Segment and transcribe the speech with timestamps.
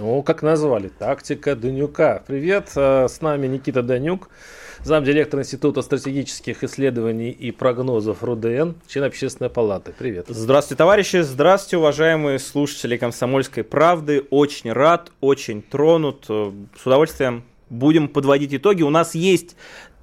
[0.00, 2.22] Ну, как назвали, тактика Данюка.
[2.26, 4.30] Привет, э, с нами Никита Данюк,
[4.82, 9.92] замдиректор Института стратегических исследований и прогнозов РУДН, член Общественной палаты.
[9.98, 10.24] Привет.
[10.28, 14.24] Здравствуйте, товарищи, здравствуйте, уважаемые слушатели «Комсомольской правды».
[14.30, 16.24] Очень рад, очень тронут.
[16.30, 16.50] Э,
[16.82, 18.82] с удовольствием будем подводить итоги.
[18.82, 19.54] У нас есть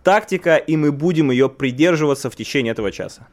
[0.04, 3.28] тактика, и мы будем ее придерживаться в течение этого часа.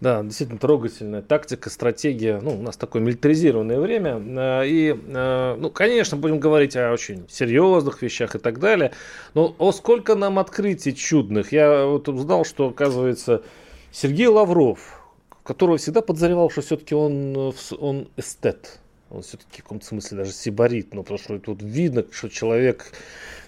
[0.00, 2.40] Да, действительно трогательная тактика, стратегия.
[2.40, 4.22] Ну, у нас такое милитаризированное время.
[4.62, 8.92] Э, и, э, ну, конечно, будем говорить о очень серьезных вещах и так далее.
[9.34, 11.50] Но о сколько нам открытий чудных.
[11.50, 13.42] Я вот узнал, что, оказывается,
[13.90, 15.02] Сергей Лавров,
[15.42, 18.78] которого всегда подозревал, что все-таки он, он эстет.
[19.10, 20.94] Он все-таки в каком-то смысле даже сибарит.
[20.94, 22.92] Ну, потому что тут видно, что человек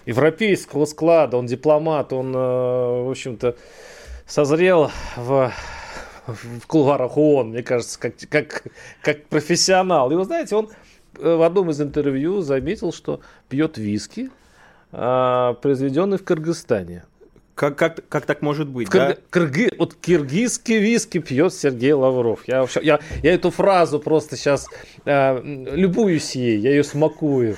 [0.05, 3.55] европейского склада, он дипломат, он, э, в общем-то,
[4.27, 5.53] созрел в
[6.33, 8.63] в кулуарах ООН, мне кажется, как, как,
[9.01, 10.11] как профессионал.
[10.11, 10.69] И вы знаете, он
[11.17, 14.29] э, в одном из интервью заметил, что пьет виски,
[14.91, 17.05] а, произведенный в Кыргызстане.
[17.55, 18.87] Как, как, как так может быть?
[18.87, 19.17] В да?
[19.29, 22.39] Кыргы, вот киргизский виски пьет Сергей Лавров.
[22.47, 24.67] Я, я, я эту фразу просто сейчас
[25.05, 27.57] э, любуюсь ей, я ее смакую.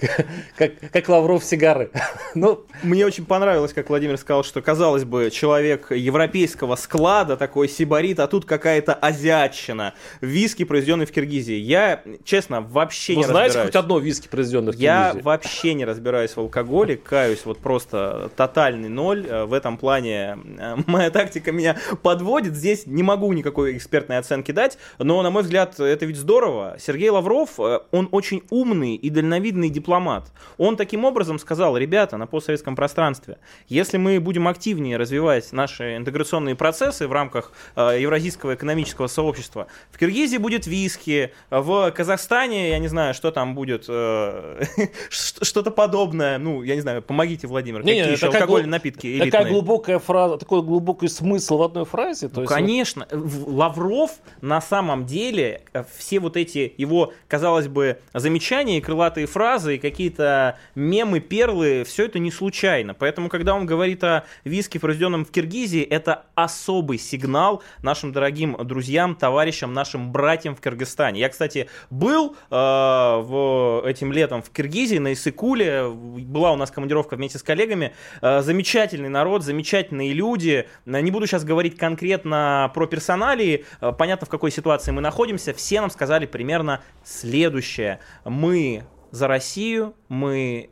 [0.56, 1.90] как, как Лавров сигары.
[2.34, 8.20] ну, Мне очень понравилось, как Владимир сказал, что, казалось бы, человек европейского склада, такой сибарит,
[8.20, 9.94] а тут какая-то азиатчина.
[10.20, 11.56] Виски, произведенный в Киргизии.
[11.56, 13.68] Я, честно, вообще Вы не знаете разбираюсь.
[13.68, 14.86] хоть одно виски, произведенное в Киргизии?
[14.86, 19.25] Я вообще не разбираюсь в алкоголе, каюсь, вот просто тотальный ноль.
[19.26, 22.54] Э, в этом плане э, моя тактика меня подводит.
[22.54, 26.76] Здесь не могу никакой экспертной оценки дать, но, на мой взгляд, это ведь здорово.
[26.78, 30.32] Сергей Лавров, э, он очень умный и дальновидный дипломат.
[30.58, 33.38] Он таким образом сказал, ребята, на постсоветском пространстве,
[33.68, 40.36] если мы будем активнее развивать наши интеграционные процессы в рамках Евразийского экономического сообщества, в Киргизии
[40.36, 43.84] будет виски, в Казахстане, я не знаю, что там будет,
[45.10, 49.30] что-то подобное, ну, я не знаю, помогите, Владимир, какие еще алкогольные напитки элитные.
[49.30, 52.28] Такая глубокая фраза, такой глубокий смысл в одной фразе.
[52.28, 53.06] То ну, есть конечно.
[53.10, 53.54] Вот...
[53.54, 59.78] Лавров на самом деле, э, все вот эти его, казалось бы, замечания, крылатые фразы, и
[59.78, 62.94] какие-то мемы, перлы, все это не случайно.
[62.94, 69.14] Поэтому, когда он говорит о виске, произведенном в Киргизии, это особый сигнал нашим дорогим друзьям,
[69.14, 71.20] товарищам, нашим братьям в Кыргызстане.
[71.20, 77.16] Я, кстати, был э, в, этим летом в Киргизии, на Исыкуле, была у нас командировка
[77.16, 77.92] вместе с коллегами,
[78.22, 80.66] э, замечательный замечательный народ, замечательные люди.
[80.86, 85.52] Не буду сейчас говорить конкретно про персоналии, э, понятно, в какой ситуации мы находимся.
[85.52, 88.00] Все нам сказали примерно следующее.
[88.24, 90.70] Мы за Россию, мы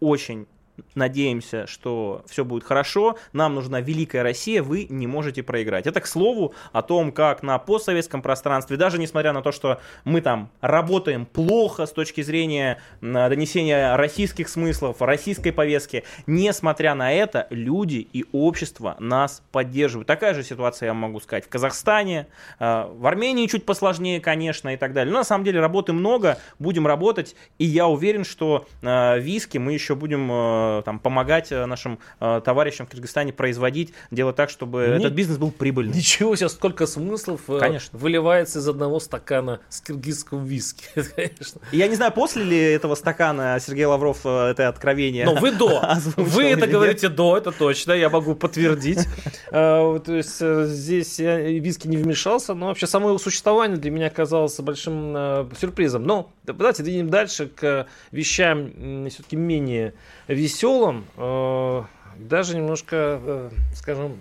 [0.00, 0.46] очень
[0.94, 5.86] надеемся, что все будет хорошо, нам нужна великая Россия, вы не можете проиграть.
[5.86, 10.20] Это, к слову, о том, как на постсоветском пространстве, даже несмотря на то, что мы
[10.20, 18.06] там работаем плохо с точки зрения донесения российских смыслов, российской повестки, несмотря на это, люди
[18.12, 20.06] и общество нас поддерживают.
[20.06, 22.26] Такая же ситуация, я могу сказать, в Казахстане,
[22.58, 25.12] э, в Армении чуть посложнее, конечно, и так далее.
[25.12, 29.72] Но на самом деле работы много, будем работать, и я уверен, что э, виски мы
[29.72, 34.86] еще будем э, там, помогать э, нашим э, товарищам в Кыргызстане производить, делать так, чтобы
[34.88, 35.96] Не, этот бизнес был прибыльным.
[35.96, 37.98] Ничего себе, сколько смыслов Конечно.
[37.98, 40.84] выливается из одного стакана с киргизского виски.
[41.16, 41.60] Конечно.
[41.72, 45.82] Я не знаю, после ли этого стакана Сергей Лавров это откровение Но вы до.
[46.16, 49.06] Вы это говорите до, это точно, я могу подтвердить.
[49.50, 55.48] То есть здесь виски не вмешался, но вообще само его существование для меня оказалось большим
[55.58, 56.04] сюрпризом.
[56.04, 59.94] Но давайте двинем дальше к вещам все-таки менее
[60.28, 61.82] веселым веселым, э,
[62.18, 64.16] даже немножко, э, скажем,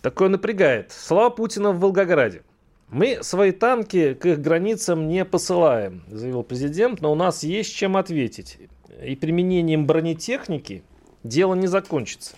[0.00, 0.90] такое напрягает.
[0.90, 2.42] Слова Путина в Волгограде.
[2.88, 7.96] Мы свои танки к их границам не посылаем, заявил президент, но у нас есть чем
[7.96, 8.58] ответить.
[9.02, 10.82] И применением бронетехники
[11.22, 12.36] дело не закончится.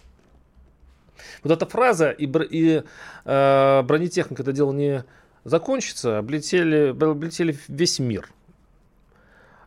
[1.45, 2.83] Вот эта фраза и, и
[3.25, 5.05] э, бронетехника это дело не
[5.45, 8.29] закончится, облетели, облетели весь мир.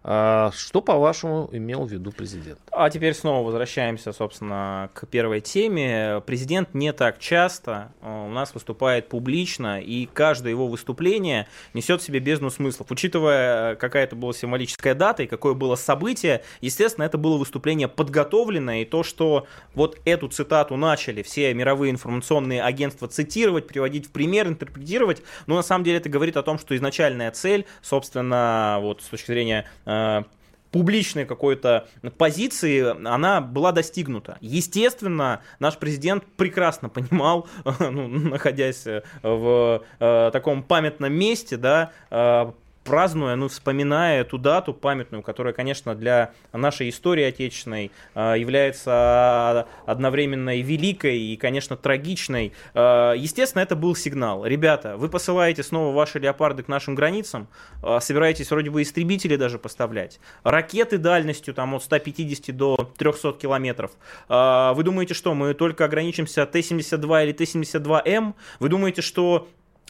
[0.04, 2.60] А что, по-вашему, имел в виду президент?
[2.74, 6.24] А теперь снова возвращаемся, собственно, к первой теме.
[6.26, 12.06] Президент не так часто э, у нас выступает публично, и каждое его выступление несет в
[12.06, 12.90] себе бездну смыслов.
[12.90, 18.84] Учитывая, какая это была символическая дата и какое было событие, естественно, это было выступление подготовленное,
[18.84, 24.48] и то, что вот эту цитату начали все мировые информационные агентства цитировать, приводить в пример,
[24.48, 29.06] интерпретировать, ну, на самом деле это говорит о том, что изначальная цель, собственно, вот с
[29.08, 30.24] точки зрения Э,
[30.72, 31.88] публичной какой-то
[32.18, 34.38] позиции, она была достигнута.
[34.42, 37.48] Естественно, наш президент прекрасно понимал,
[37.80, 38.86] ну, находясь
[39.22, 42.52] в э, таком памятном месте, да, э,
[42.84, 50.58] празднуя, ну, вспоминая эту дату памятную, которая, конечно, для нашей истории отечественной э, является одновременно
[50.58, 52.54] и великой, и, конечно, трагичной.
[52.74, 54.46] Э, естественно, это был сигнал.
[54.46, 57.48] Ребята, вы посылаете снова ваши леопарды к нашим границам,
[57.84, 63.92] э, собираетесь вроде бы истребители даже поставлять, ракеты дальностью там от 150 до 300 километров.
[64.28, 68.34] Вы думаете, что мы только ограничимся Т-72 или Т-72М?
[68.60, 69.48] Вы думаете, что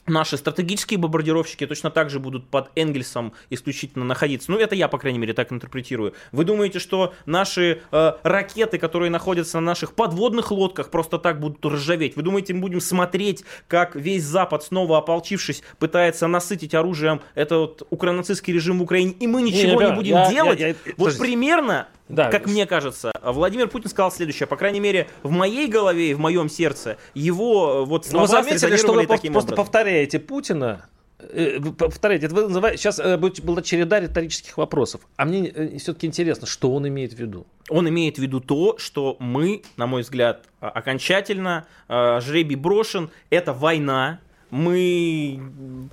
[0.08, 4.52] Наши стратегические бомбардировщики точно так же будут под Энгельсом исключительно находиться.
[4.52, 6.14] Ну, это я, по крайней мере, так интерпретирую.
[6.32, 11.64] Вы думаете, что наши э, ракеты, которые находятся на наших подводных лодках, просто так будут
[11.64, 12.16] ржаветь?
[12.16, 18.54] Вы думаете, мы будем смотреть, как весь Запад, снова ополчившись, пытается насытить оружием этот укранацистский
[18.54, 20.60] режим в Украине, и мы ничего не, не, не будем я, делать?
[20.60, 22.30] Я, я, я, вот примерно да.
[22.30, 24.46] Как мне кажется, Владимир Путин сказал следующее.
[24.46, 28.34] По крайней мере, в моей голове и в моем сердце его э, вот слова Но
[28.34, 29.56] вы заметили, что вы просто образом.
[29.56, 30.86] повторяете Путина,
[31.20, 35.02] э, повторяйте, это вы называете, сейчас э, была череда риторических вопросов.
[35.18, 37.46] А мне все-таки интересно, что он имеет в виду?
[37.70, 43.10] Он имеет в виду то, что мы, на мой взгляд, окончательно жребий брошен.
[43.30, 44.20] Это война,
[44.52, 45.42] мы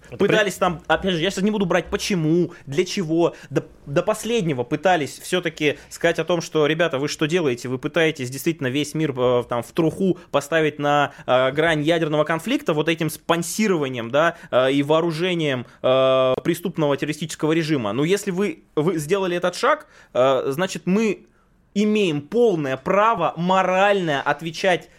[0.08, 0.60] Это пытались при...
[0.60, 5.18] там, опять же, я сейчас не буду брать почему, для чего, до, до последнего пытались
[5.18, 7.68] все-таки сказать о том, что, ребята, вы что делаете?
[7.68, 12.74] Вы пытаетесь действительно весь мир э, там в труху поставить на э, грань ядерного конфликта
[12.74, 17.92] вот этим спонсированием, да, э, и вооружением э, преступного террористического режима.
[17.92, 21.26] Но если вы, вы сделали этот шаг, э, значит, мы
[21.74, 24.90] имеем полное право моральное отвечать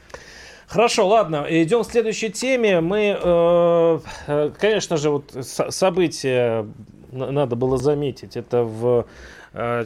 [0.69, 2.80] Хорошо, ладно, идем к следующей теме.
[2.80, 6.68] Мы, э, э конечно же, вот события
[7.12, 8.38] надо было заметить.
[8.38, 9.07] Это в
[9.54, 9.86] э,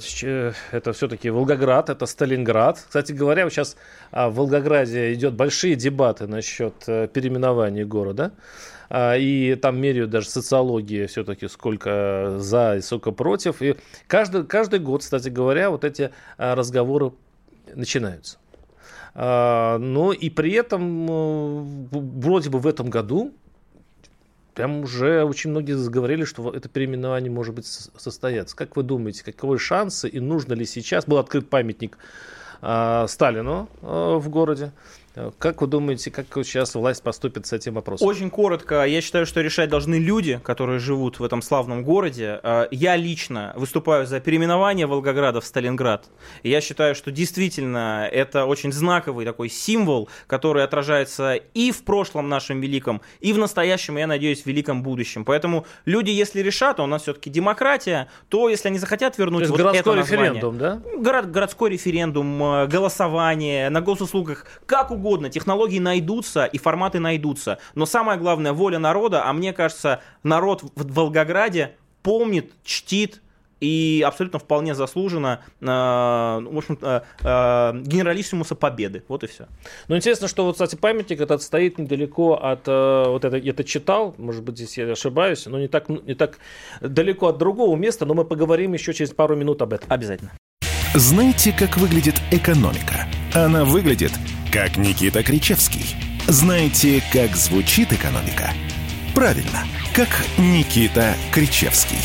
[0.72, 2.84] это все-таки Волгоград, это Сталинград.
[2.86, 3.78] Кстати говоря, сейчас
[4.12, 8.34] а, в Волгограде идет большие дебаты насчет переименования города.
[8.90, 13.62] А, и там меряют даже социологии все-таки, сколько за и сколько против.
[13.62, 13.78] И
[14.08, 17.14] каждый, каждый год, кстати говоря, вот эти а, разговоры
[17.74, 18.38] начинаются.
[19.16, 23.32] А, но и при этом э, вроде бы в этом году
[24.54, 28.56] прям уже очень многие заговорили, что это переименование может быть состояться.
[28.56, 31.06] Как вы думаете, каковы шансы и нужно ли сейчас?
[31.06, 31.98] Был открыт памятник
[32.62, 34.72] а, Сталину а, в городе.
[35.38, 38.08] Как вы думаете, как сейчас власть поступит с этим вопросом?
[38.08, 38.84] Очень коротко.
[38.84, 42.40] Я считаю, что решать должны люди, которые живут в этом славном городе.
[42.42, 46.10] А, я лично выступаю за переименование Волгограда в Сталинград.
[46.42, 52.60] Я считаю, что действительно это очень знаковый такой символ, который отражается и в прошлом нашем
[52.60, 55.26] великом, и в настоящем, я надеюсь, в великом будущем.
[55.26, 59.58] Поэтому люди, если решат, а у нас все-таки демократия, то если они захотят вернуть вот
[59.58, 60.82] городской это название, референдум, да?
[60.98, 67.60] Город, городской референдум, э, голосование на госуслугах, как угодно угодно, технологии найдутся и форматы найдутся.
[67.76, 73.22] Но самое главное, воля народа, а мне кажется, народ в Волгограде помнит, чтит
[73.60, 79.04] и абсолютно вполне заслуженно, э, в общем, э, э, генералиссимуса победы.
[79.08, 79.48] Вот и все.
[79.88, 83.64] Ну, интересно, что вот, кстати, памятник этот стоит недалеко от, э, вот это, я это
[83.64, 86.40] читал, может быть, здесь я ошибаюсь, но не так, не так
[86.82, 89.90] далеко от другого места, но мы поговорим еще через пару минут об этом.
[89.90, 90.32] Обязательно.
[90.96, 93.08] Знаете, как выглядит экономика?
[93.34, 94.12] Она выглядит
[94.54, 95.96] как Никита Кричевский.
[96.28, 98.54] Знаете, как звучит экономика?
[99.16, 101.98] Правильно, как Никита Кричевский.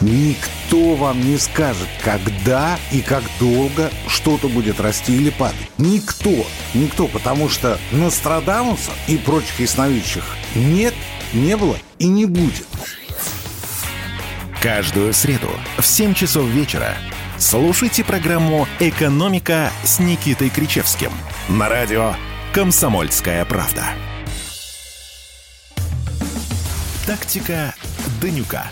[0.00, 5.70] Никто вам не скажет, когда и как долго что-то будет расти или падать.
[5.76, 6.46] Никто.
[6.72, 10.94] Никто, потому что Нострадамуса и прочих ясновидящих нет,
[11.34, 12.66] не было и не будет.
[14.62, 16.96] Каждую среду в 7 часов вечера
[17.38, 21.12] Слушайте программу «Экономика» с Никитой Кричевским
[21.48, 22.12] на радио
[22.52, 23.82] «Комсомольская правда».
[27.06, 27.74] Тактика
[28.20, 28.64] Данюка.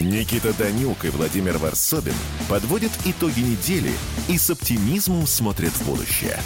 [0.00, 2.12] Никита Данюк и Владимир Варсобин
[2.50, 3.92] подводят итоги недели
[4.28, 6.36] и с оптимизмом смотрят в будущее.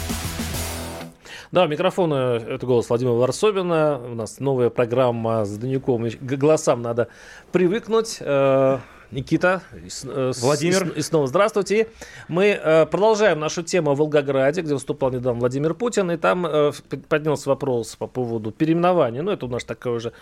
[1.51, 3.99] Да, микрофон это голос Владимира Варсобина.
[3.99, 6.09] У нас новая программа с Данюком.
[6.09, 7.09] К голосам надо
[7.51, 8.19] привыкнуть.
[9.11, 9.63] Никита,
[10.03, 10.89] э, Владимир.
[10.89, 11.87] И, снова здравствуйте.
[12.27, 16.71] Мы э, продолжаем нашу тему о Волгограде, где выступал недавно Владимир Путин, и там э,
[17.07, 19.23] поднялся вопрос по поводу переименования.
[19.23, 20.13] Ну, это у нас такое уже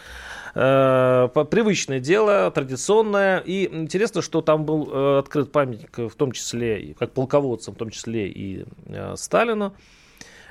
[0.53, 3.39] привычное дело, традиционное.
[3.39, 8.29] И интересно, что там был открыт памятник, в том числе, как полководцам, в том числе
[8.29, 8.65] и
[9.15, 9.75] Сталину.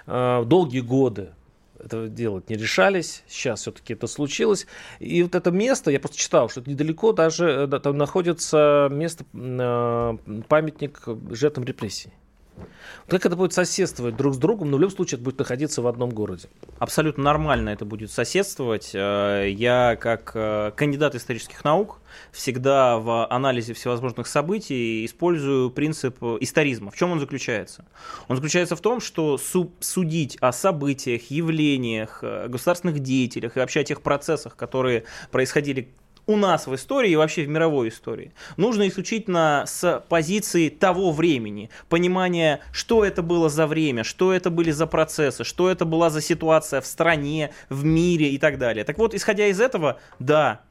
[0.06, 1.30] Долгие годы
[1.82, 3.22] этого делать не решались.
[3.28, 4.66] Сейчас все-таки это случилось.
[4.98, 9.24] И вот это место, я просто читал, что это недалеко даже э, там находится место,
[9.32, 12.12] э, памятник жертвам репрессий.
[13.08, 15.86] Как это будет соседствовать друг с другом, но в любом случае это будет находиться в
[15.86, 16.48] одном городе?
[16.78, 18.90] Абсолютно нормально это будет соседствовать.
[18.94, 22.00] Э, я, как э, кандидат исторических наук,
[22.32, 26.90] всегда в анализе всевозможных событий использую принцип историзма.
[26.90, 27.84] В чем он заключается?
[28.28, 33.84] Он заключается в том, что судить о событиях, явлениях, э, государственных деятелях и вообще о
[33.84, 35.88] тех процессах, которые происходили
[36.26, 38.32] у нас в истории и вообще в мировой истории.
[38.56, 44.70] Нужно исключительно с позиции того времени, понимания, что это было за время, что это были
[44.70, 48.84] за процессы, что это была за ситуация в стране, в мире и так далее.
[48.84, 50.62] Так вот, исходя из этого, да,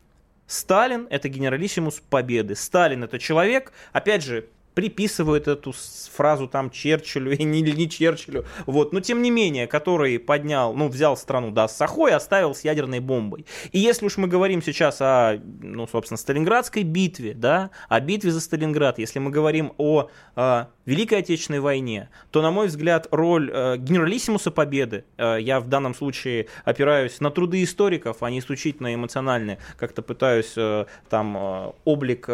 [0.48, 2.56] Сталин это генералиссимус победы.
[2.56, 5.74] Сталин это человек, опять же, приписывают эту
[6.14, 10.90] фразу там Черчиллю или не, не Черчиллю, вот, но тем не менее, который поднял, ну,
[10.90, 13.46] взял страну, да, с Сахой, оставил с ядерной бомбой.
[13.72, 18.42] И если уж мы говорим сейчас о, ну, собственно, Сталинградской битве, да, о битве за
[18.42, 23.78] Сталинград, если мы говорим о, о Великой Отечественной войне, то, на мой взгляд, роль э,
[23.78, 29.58] генералиссимуса победы, э, я в данном случае опираюсь на труды историков, а не исключительно эмоциональные,
[29.78, 32.34] как-то пытаюсь э, там э, облик э,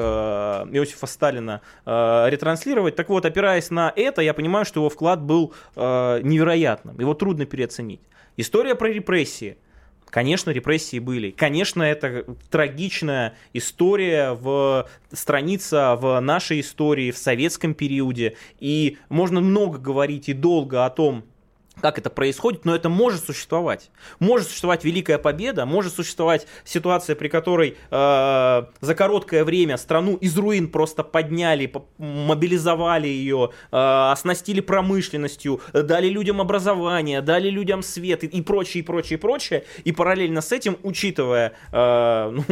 [0.71, 2.95] Иосифа Сталина э, ретранслировать.
[2.95, 7.45] Так вот, опираясь на это, я понимаю, что его вклад был э, невероятным, его трудно
[7.45, 8.01] переоценить.
[8.37, 9.57] История про репрессии–
[10.11, 11.31] Конечно, репрессии были.
[11.31, 18.35] Конечно, это трагичная история в страница в нашей истории, в советском периоде.
[18.59, 21.23] И можно много говорить и долго о том,
[21.79, 23.91] как это происходит, но это может существовать.
[24.19, 30.37] Может существовать великая победа, может существовать ситуация, при которой э, за короткое время страну из
[30.37, 38.27] руин просто подняли, мобилизовали ее, э, оснастили промышленностью, дали людям образование, дали людям свет и,
[38.27, 39.65] и прочее, и прочее, и прочее.
[39.83, 42.43] И параллельно с этим, учитывая э, ну,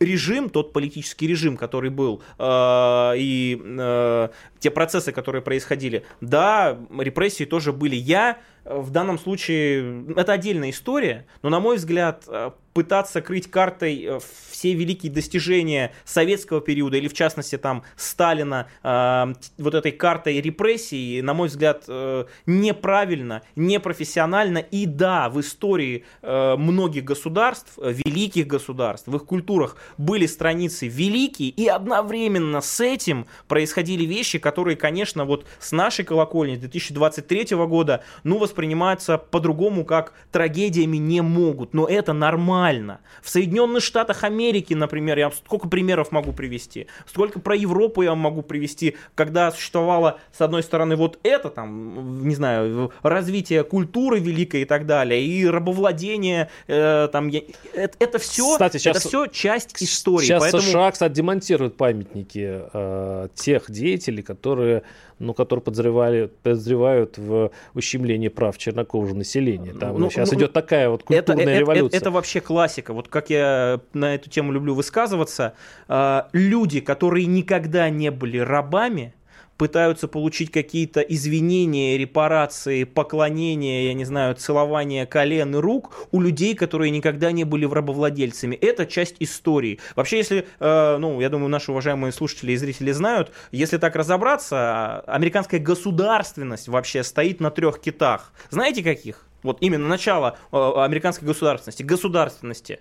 [0.00, 7.44] режим, тот политический режим, который был, э, и э, те процессы, которые происходили, да, репрессии
[7.44, 7.94] тоже были.
[7.94, 8.38] Я
[8.70, 14.20] в данном случае, это отдельная история, но, на мой взгляд, э, пытаться крыть картой э,
[14.52, 21.20] все великие достижения советского периода или в частности там Сталина э, вот этой картой репрессий,
[21.20, 24.58] на мой взгляд, э, неправильно, непрофессионально.
[24.58, 31.48] И да, в истории э, многих государств, великих государств, в их культурах были страницы великие
[31.48, 38.38] и одновременно с этим происходили вещи, которые, конечно, вот с нашей колокольни 2023 года, ну,
[38.38, 43.00] воспринимаются по-другому, как трагедиями не могут, но это нормально нормально.
[43.22, 48.42] В Соединенных Штатах Америки, например, я сколько примеров могу привести, сколько про Европу я могу
[48.42, 54.64] привести, когда существовало, с одной стороны, вот это, там, не знаю, развитие культуры великой и
[54.64, 57.42] так далее, и рабовладение, э, там, я,
[57.74, 60.26] это, это все, Кстати, сейчас, это все часть истории.
[60.26, 60.62] Сейчас поэтому...
[60.62, 64.82] США, кстати, демонтирует памятники э, тех деятелей, которые
[65.18, 69.72] ну, которые подозревали, подозревают в ущемлении прав чернокожего населения.
[69.72, 71.96] Там ну, сейчас ну, идет такая вот культурная это, революция.
[71.98, 72.92] Это, это, вообще классика.
[72.92, 75.54] Вот как я на эту тему люблю высказываться,
[75.88, 79.14] э, люди, которые никогда не были рабами,
[79.58, 86.54] пытаются получить какие-то извинения, репарации, поклонения, я не знаю, целование колен и рук у людей,
[86.54, 88.54] которые никогда не были рабовладельцами.
[88.54, 89.80] Это часть истории.
[89.96, 95.00] Вообще, если, э, ну, я думаю, наши уважаемые слушатели и зрители знают, если так разобраться,
[95.00, 98.32] американская государственность вообще стоит на трех китах.
[98.50, 99.26] Знаете каких?
[99.42, 101.82] Вот именно начало э, американской государственности.
[101.82, 102.80] Государственности.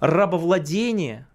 [0.00, 1.26] Рабовладение,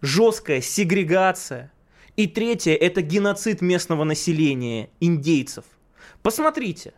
[0.00, 1.72] жесткая сегрегация–
[2.18, 5.64] и третье– это геноцид местного населения, индейцев.
[6.20, 6.92] Посмотрите,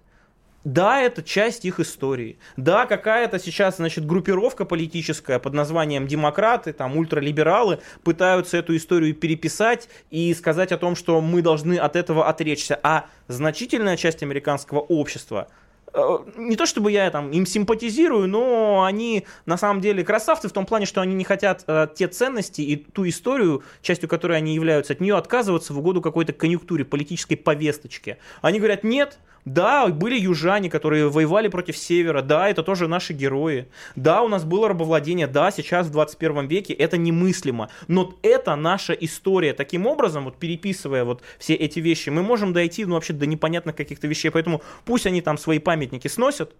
[0.65, 2.39] да, это часть их истории.
[2.57, 9.91] Да, какая-то сейчас, значит, группировка политическая под названием демократы, там, ультралибералы пытаются эту историю переписать
[10.09, 12.81] и сказать о том, что мы должны от этого отречься.
[12.83, 15.49] А значительная часть американского общества
[16.37, 20.67] не то чтобы я там им симпатизирую, но они на самом деле красавцы в том
[20.67, 24.93] плане, что они не хотят э, те ценности и ту историю, частью которой они являются,
[24.93, 28.19] от нее отказываться в угоду какой-то конъюнктуре, политической повесточке.
[28.43, 32.23] Они говорят, нет, Да, были южане, которые воевали против севера.
[32.23, 33.69] Да, это тоже наши герои.
[33.97, 35.27] Да, у нас было рабовладение.
[35.27, 37.71] Да, сейчас в 21 веке это немыслимо.
[37.89, 39.55] Но это наша история.
[39.55, 43.77] Таким образом, вот переписывая вот все эти вещи, мы можем дойти, ну, вообще до непонятных
[43.77, 44.31] каких-то вещей.
[44.31, 46.55] Поэтому пусть они там свои памятники сносят,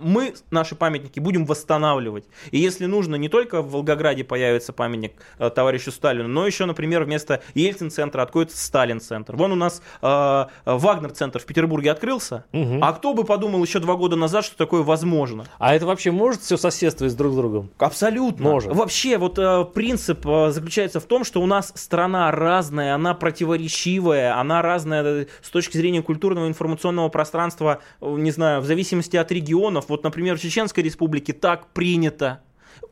[0.00, 2.24] мы наши памятники будем восстанавливать.
[2.50, 7.04] И если нужно, не только в Волгограде появится памятник э, товарищу Сталину, но еще, например,
[7.04, 9.36] вместо Ельцин-центра откроется Сталин-центр.
[9.36, 12.78] Вон у нас э, Вагнер-центр в Петербурге открылся, угу.
[12.82, 15.44] а кто бы подумал еще два года назад, что такое возможно?
[15.58, 17.70] А это вообще может все соседствовать друг с другом?
[17.78, 18.50] Абсолютно.
[18.50, 18.74] Может.
[18.74, 24.38] Вообще, вот э, принцип э, заключается в том, что у нас страна разная, она противоречивая,
[24.38, 30.04] она разная с точки зрения культурного информационного пространства, не знаю, в зависимости от регионов, вот,
[30.04, 32.40] например, в Чеченской республике так принято.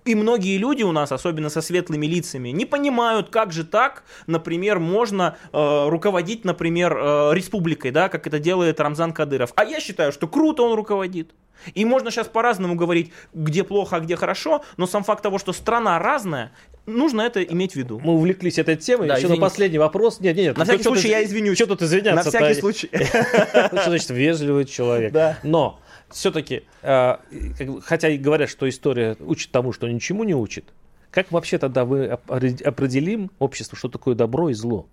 [0.05, 4.79] И многие люди у нас, особенно со светлыми лицами, не понимают, как же так, например,
[4.79, 9.53] можно э, руководить, например, э, республикой, да, как это делает Рамзан Кадыров.
[9.57, 11.35] А я считаю, что круто он руководит.
[11.73, 15.55] И можно сейчас по-разному говорить, где плохо, а где хорошо, но сам факт того, что
[15.55, 16.53] страна разная,
[16.85, 18.01] нужно это иметь в виду.
[18.05, 19.09] Мы увлеклись этой темой.
[19.09, 20.21] Да, Еще на последний вопрос.
[20.21, 21.57] Нет, нет, на всякий случай я извинюсь.
[21.57, 22.25] Что тут извиняться?
[22.25, 22.91] На всякий случай.
[22.93, 25.13] Что значит вежливый человек?
[25.13, 25.39] Да.
[25.43, 25.81] Но
[26.15, 27.17] все-таки, э,
[27.83, 30.65] хотя и говорят, что история учит тому, что ничему не учит,
[31.11, 34.87] как вообще тогда мы определим общество, что такое добро и зло?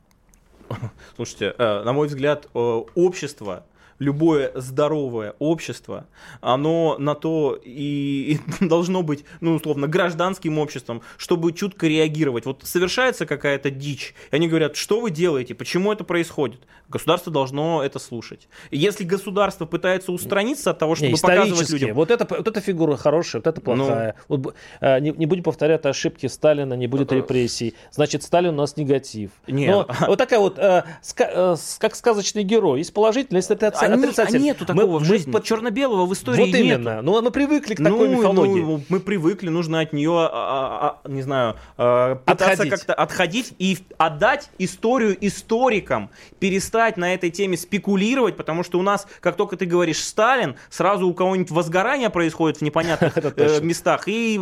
[1.16, 3.66] Слушайте, э, на мой взгляд, общество
[4.01, 6.08] любое здоровое общество,
[6.41, 12.48] оно на то и, и должно быть, ну, условно, гражданским обществом, чтобы чутко реагировать.
[12.48, 16.62] Вот совершается какая-то дичь, и они говорят, что вы делаете, почему это происходит?
[16.89, 18.48] Государство должно это слушать.
[18.72, 21.93] Если государство пытается устраниться от того, чтобы не, показывать людям...
[21.93, 24.15] Вот, это, вот эта фигура хорошая, вот это плохая.
[24.27, 27.75] Ну, вот, а, не, не будем повторять ошибки Сталина, не будет репрессий.
[27.91, 29.29] Значит, Сталин у нас негатив.
[29.46, 29.70] Нет.
[29.70, 32.79] Но, вот такая вот, а, ска, а, как сказочный герой.
[32.79, 34.36] Есть положительный, есть отрицательный а, отрицатель.
[34.38, 35.31] А нету такого мы, в жизни.
[35.31, 36.95] Под черно-белого в истории Вот именно.
[36.95, 37.03] Нету.
[37.03, 38.62] Ну, мы привыкли к ну, такой мифологии.
[38.62, 43.53] Ну, мы привыкли, нужно от нее, а, а, а, не знаю, а, пытаться как-то отходить
[43.60, 49.57] и отдать историю историкам, перестать на этой теме спекулировать, потому что у нас, как только
[49.57, 54.39] ты говоришь Сталин, сразу у кого-нибудь возгорание происходит в непонятных э, местах, и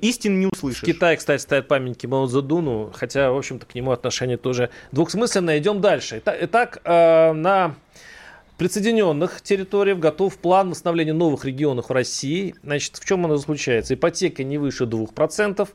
[0.00, 0.82] истин не услышишь.
[0.82, 5.58] В Китае, кстати, стоят памятники Мао Цзэдуну, хотя, в общем-то, к нему отношение тоже двухсмысленное.
[5.58, 6.22] Идем дальше.
[6.24, 7.74] Итак, э, на
[8.56, 12.54] присоединенных территориях готов план восстановления новых регионов России.
[12.62, 13.94] Значит, в чем оно заключается?
[13.94, 15.68] Ипотека не выше 2%.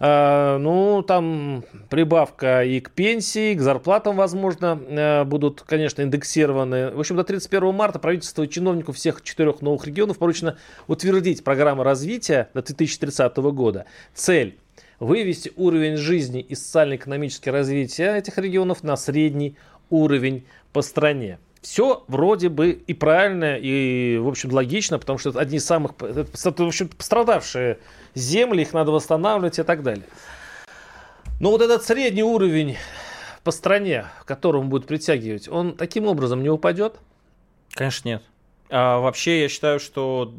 [0.00, 6.90] Э, ну, там прибавка и к пенсии, и к зарплатам, возможно, э, будут, конечно, индексированы.
[6.90, 11.82] В общем, до 31 марта правительство и чиновников всех четырех новых регионов поручено утвердить программу
[11.82, 13.86] развития до 2030 года.
[14.14, 14.58] Цель
[15.00, 19.56] вывести уровень жизни и социально-экономическое развитие этих регионов на средний
[19.88, 25.40] уровень по стране все вроде бы и правильно, и, в общем, логично, потому что это
[25.40, 27.78] одни из самых, в общем, пострадавшие
[28.14, 30.04] земли, их надо восстанавливать и так далее.
[31.40, 32.76] Но вот этот средний уровень
[33.44, 36.96] по стране, к которому будет притягивать, он таким образом не упадет?
[37.72, 38.22] Конечно, нет.
[38.68, 40.34] А, вообще, я считаю, что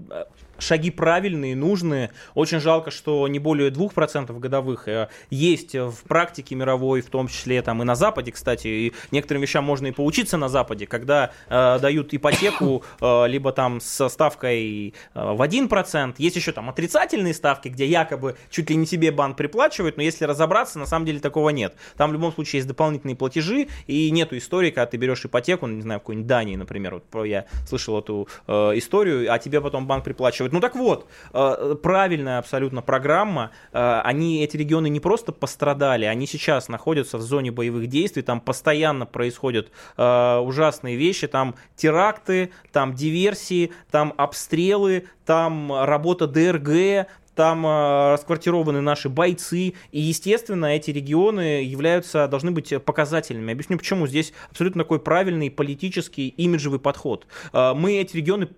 [0.61, 2.11] шаги правильные, нужные.
[2.35, 7.61] Очень жалко, что не более 2% годовых э, есть в практике мировой, в том числе
[7.61, 8.67] там и на Западе, кстати.
[8.67, 13.81] И некоторым вещам можно и поучиться на Западе, когда э, дают ипотеку э, либо там
[13.81, 16.15] со ставкой э, в 1%.
[16.17, 20.25] Есть еще там отрицательные ставки, где якобы чуть ли не себе банк приплачивает, но если
[20.25, 21.75] разобраться, на самом деле такого нет.
[21.97, 25.75] Там в любом случае есть дополнительные платежи, и нету истории, когда ты берешь ипотеку, ну,
[25.75, 29.87] не знаю, в какой-нибудь Дании, например, вот я слышал эту э, историю, а тебе потом
[29.87, 33.51] банк приплачивает ну так вот, э, правильная абсолютно программа.
[33.71, 38.41] Э, они, эти регионы не просто пострадали, они сейчас находятся в зоне боевых действий, там
[38.41, 47.65] постоянно происходят э, ужасные вещи, там теракты, там диверсии, там обстрелы, там работа ДРГ, там
[47.65, 53.53] расквартированы наши бойцы, и, естественно, эти регионы являются, должны быть показательными.
[53.53, 54.05] Объясню почему.
[54.05, 57.25] Здесь абсолютно такой правильный политический, имиджевый подход.
[57.53, 58.49] Мы эти регионы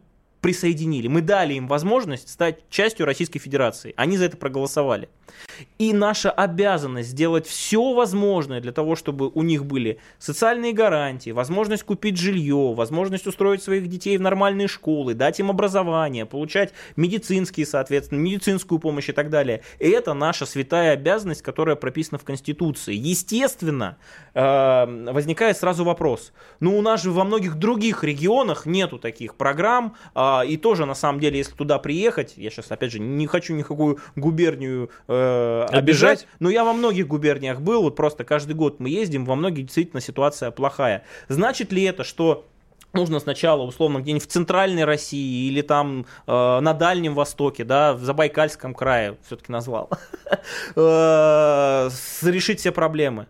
[0.44, 1.08] присоединили.
[1.08, 3.94] Мы дали им возможность стать частью Российской Федерации.
[3.96, 5.08] Они за это проголосовали.
[5.80, 11.84] И наша обязанность сделать все возможное для того, чтобы у них были социальные гарантии, возможность
[11.84, 18.20] купить жилье, возможность устроить своих детей в нормальные школы, дать им образование, получать медицинские, соответственно,
[18.20, 19.62] медицинскую помощь и так далее.
[19.80, 22.94] И это наша святая обязанность, которая прописана в Конституции.
[22.94, 23.98] Естественно,
[24.34, 26.34] э, возникает сразу вопрос.
[26.60, 30.96] Ну, у нас же во многих других регионах нету таких программ, а, и тоже, на
[30.96, 36.28] самом деле, если туда приехать, я сейчас, опять же, не хочу никакую губернию э, обижать,
[36.40, 40.02] но я во многих губерниях был, вот просто каждый год мы ездим, во многих действительно
[40.02, 41.04] ситуация плохая.
[41.28, 42.46] Значит ли это, что
[42.94, 48.02] нужно сначала, условно, где-нибудь в центральной России или там э, на Дальнем Востоке, да, в
[48.04, 49.90] Забайкальском крае, все-таки назвал,
[50.76, 51.90] э,
[52.24, 53.28] решить все проблемы.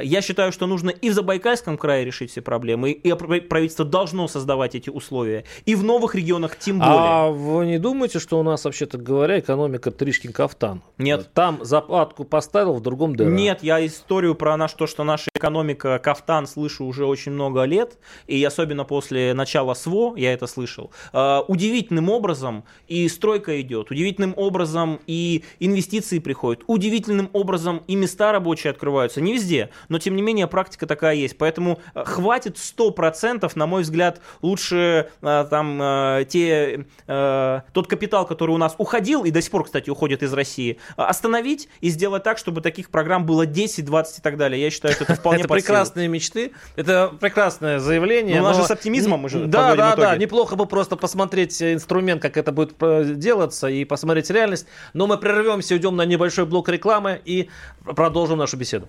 [0.00, 4.74] Я считаю, что нужно и в Забайкальском крае решить все проблемы, и правительство должно создавать
[4.74, 6.94] эти условия, и в новых регионах тем более.
[6.96, 10.82] А вы не думаете, что у нас, вообще-то говоря, экономика Тришкин кафтан?
[10.98, 11.30] Нет.
[11.34, 13.30] Там заплатку поставил, в другом дыра.
[13.30, 17.98] Нет, я историю про наш, то, что наша экономика кафтан слышу уже очень много лет,
[18.26, 20.90] и особенно после начала СВО я это слышал.
[21.12, 28.32] Uh, удивительным образом и стройка идет, удивительным образом и инвестиции приходят, удивительным образом и места
[28.32, 29.20] рабочие открываются.
[29.20, 31.36] Не везде, но тем не менее практика такая есть.
[31.38, 38.50] Поэтому э, хватит 100%, на мой взгляд, лучше э, там э, те, тот капитал, который
[38.50, 42.38] у нас уходил и до сих пор, кстати, уходит из России, остановить и сделать так,
[42.38, 44.60] чтобы таких программ было 10, 20 и так далее.
[44.60, 48.40] Я считаю, что это вполне Это прекрасные мечты, это прекрасное заявление.
[48.40, 52.20] У нас же с оптимизмом мы же Да, да, да, неплохо бы просто посмотреть инструмент,
[52.22, 52.76] как это будет
[53.18, 54.66] делаться и посмотреть реальность.
[54.92, 57.48] Но мы прервемся, уйдем на небольшой блок рекламы и
[57.84, 58.88] продолжим нашу беседу.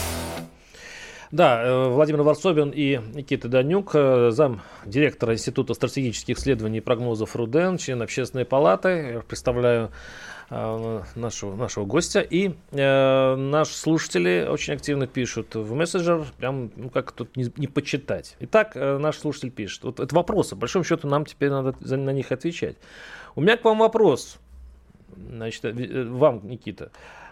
[1.31, 7.37] Да, э, Владимир Варсобин и Никита Данюк, э, зам директора Института стратегических исследований и прогнозов
[7.37, 9.11] РУДЕН, член Общественной палаты.
[9.13, 9.91] Я представляю
[10.49, 12.19] э, нашего, нашего гостя.
[12.19, 17.67] И э, наши слушатели очень активно пишут в мессенджер, прям, ну как тут не, не
[17.67, 18.35] почитать.
[18.41, 19.85] Итак, э, наш слушатель пишет.
[19.85, 22.75] Вот это вопросы, по большому счету нам теперь надо за, на них отвечать.
[23.35, 24.37] У меня к вам вопрос.
[25.15, 26.91] Значит, вам, Никита.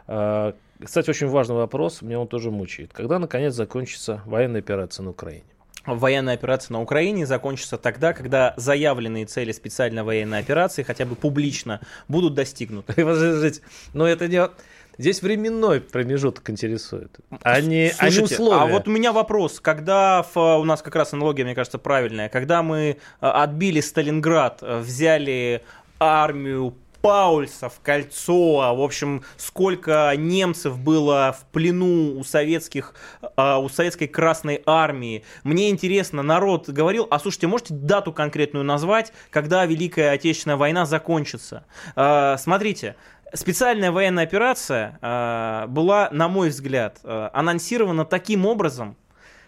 [0.09, 2.93] Кстати, очень важный вопрос, меня он тоже мучает.
[2.93, 5.43] Когда, наконец, закончится военная операция на Украине?
[5.85, 11.81] Военная операция на Украине закончится тогда, когда заявленные цели специальной военной операции хотя бы публично
[12.07, 12.93] будут достигнуты.
[13.93, 14.49] Но это не...
[14.97, 18.61] Здесь временной промежуток интересует, а не, Слушайте, а не условия.
[18.61, 19.61] А вот у меня вопрос.
[19.61, 22.27] Когда в, у нас как раз аналогия, мне кажется, правильная.
[22.27, 25.63] Когда мы а, отбили Сталинград, взяли
[25.99, 32.93] армию Паульсов, Кольцо, в общем, сколько немцев было в плену у советских,
[33.35, 35.23] а, у советской Красной Армии.
[35.43, 41.65] Мне интересно, народ говорил, а слушайте, можете дату конкретную назвать, когда Великая Отечественная война закончится?
[41.95, 42.95] А, смотрите,
[43.33, 48.97] специальная военная операция а, была, на мой взгляд, анонсирована таким образом,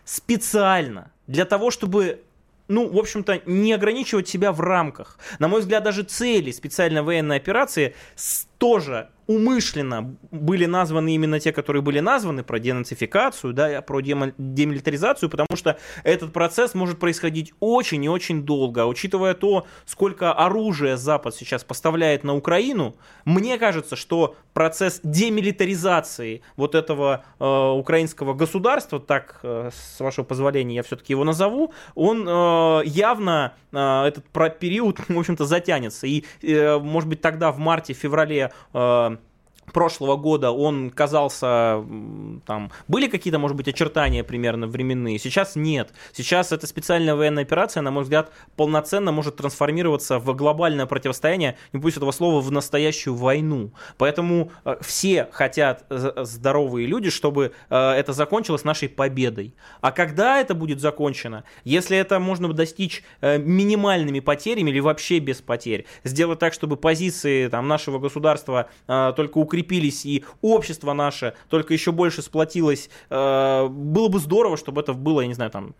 [0.05, 2.21] специально, для того, чтобы
[2.71, 5.19] ну, в общем-то, не ограничивать себя в рамках.
[5.39, 7.95] На мой взгляд, даже цели специальной военной операции
[8.57, 15.47] тоже умышленно были названы именно те, которые были названы, про денацификацию, да, про демилитаризацию, потому
[15.55, 18.83] что этот процесс может происходить очень и очень долго.
[18.83, 26.41] А учитывая то, сколько оружия Запад сейчас поставляет на Украину, мне кажется, что процесс демилитаризации
[26.55, 32.27] вот этого э, украинского государства, так, э, с вашего позволения, я все-таки его назову, он
[32.27, 34.25] э, явно, э, этот
[34.59, 36.07] период, в общем-то, затянется.
[36.07, 39.17] И, э, может быть, тогда в марте-феврале э,
[39.71, 41.83] прошлого года он казался,
[42.45, 45.93] там, были какие-то, может быть, очертания примерно временные, сейчас нет.
[46.13, 51.79] Сейчас эта специальная военная операция, на мой взгляд, полноценно может трансформироваться в глобальное противостояние, не
[51.79, 53.71] пусть этого слова, в настоящую войну.
[53.97, 59.55] Поэтому э, все хотят, здоровые люди, чтобы э, это закончилось нашей победой.
[59.81, 65.41] А когда это будет закончено, если это можно достичь э, минимальными потерями или вообще без
[65.41, 71.73] потерь, сделать так, чтобы позиции там, нашего государства только укрепились, укрепились и общество наше только
[71.73, 75.73] еще больше сплотилось, э, было бы здорово, чтобы это было, я не знаю, там,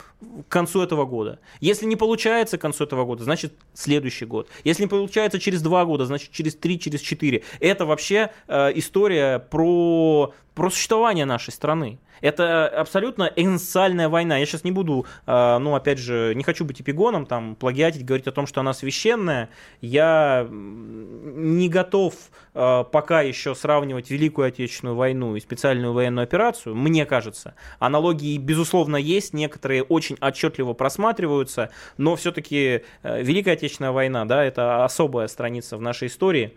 [0.48, 1.40] к концу этого года.
[1.60, 4.48] Если не получается к концу этого года, значит следующий год.
[4.64, 7.44] Если не получается через два года, значит через три, через четыре.
[7.60, 12.00] Это вообще э, история про, про существование нашей страны.
[12.22, 14.38] Это абсолютно экзистенциальная война.
[14.38, 18.28] Я сейчас не буду, э, ну, опять же, не хочу быть эпигоном, там, плагиатить, говорить
[18.28, 19.50] о том, что она священная.
[19.82, 22.14] Я не готов
[22.54, 26.76] э, пока еще сравнивать Великую Отечественную войну и специальную военную операцию.
[26.76, 34.26] Мне кажется, аналогии, безусловно, есть, некоторые очень отчетливо просматриваются, но все-таки э, Великая Отечественная война,
[34.26, 36.56] да, это особая страница в нашей истории.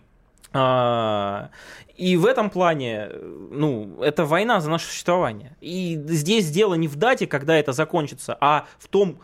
[0.54, 1.50] А,
[1.96, 3.10] и в этом плане,
[3.50, 5.56] ну, это война за наше существование.
[5.60, 9.18] И здесь дело не в дате, когда это закончится, а в том,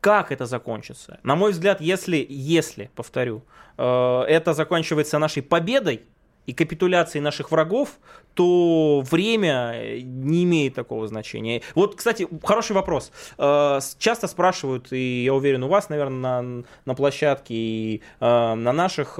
[0.00, 1.18] Как это закончится?
[1.22, 3.42] На мой взгляд, если, если, повторю,
[3.78, 6.02] э, это заканчивается нашей победой,
[6.46, 7.98] и капитуляции наших врагов,
[8.34, 11.62] то время не имеет такого значения.
[11.74, 13.12] Вот, кстати, хороший вопрос.
[13.38, 18.72] Э, часто спрашивают, и я уверен, у вас, наверное, на, на площадке и э, на
[18.72, 19.18] наших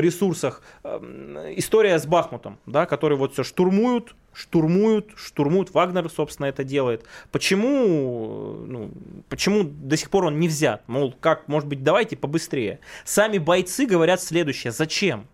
[0.00, 5.74] ресурсах история с Бахмутом, да, который вот все штурмуют, штурмуют, штурмуют.
[5.74, 7.04] Вагнер, собственно, это делает.
[7.30, 8.90] Почему, ну,
[9.28, 10.82] почему до сих пор он не взят?
[10.86, 12.80] Мол, как, может быть, давайте побыстрее.
[13.04, 14.72] Сами бойцы говорят следующее.
[14.72, 15.26] Зачем?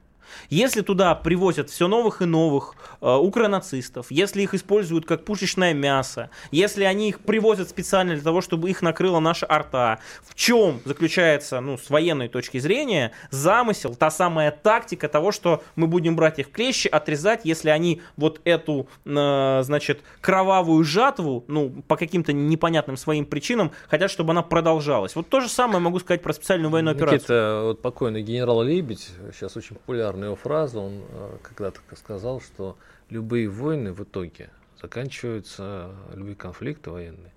[0.50, 6.30] Если туда привозят все новых и новых э, укронацистов, если их используют как пушечное мясо,
[6.50, 11.60] если они их привозят специально для того, чтобы их накрыла наша арта, в чем заключается,
[11.60, 16.48] ну, с военной точки зрения, замысел, та самая тактика того, что мы будем брать их
[16.48, 22.96] в клещи, отрезать, если они вот эту, э, значит, кровавую жатву, ну, по каким-то непонятным
[22.96, 25.14] своим причинам, хотят, чтобы она продолжалась.
[25.14, 27.66] Вот то же самое могу сказать про специальную военную Никита, операцию.
[27.66, 32.76] вот покойный генерал Лебедь, сейчас очень популярный его фраза, он э, когда-то сказал, что
[33.11, 34.50] любые войны в итоге
[34.81, 37.33] заканчиваются, любые конфликты военные,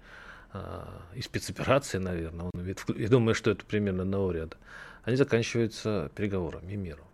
[0.53, 0.83] э,
[1.15, 4.57] и спецоперации, наверное, он, я думаю, что это примерно одного ряда,
[5.03, 7.05] они заканчиваются переговорами и миром.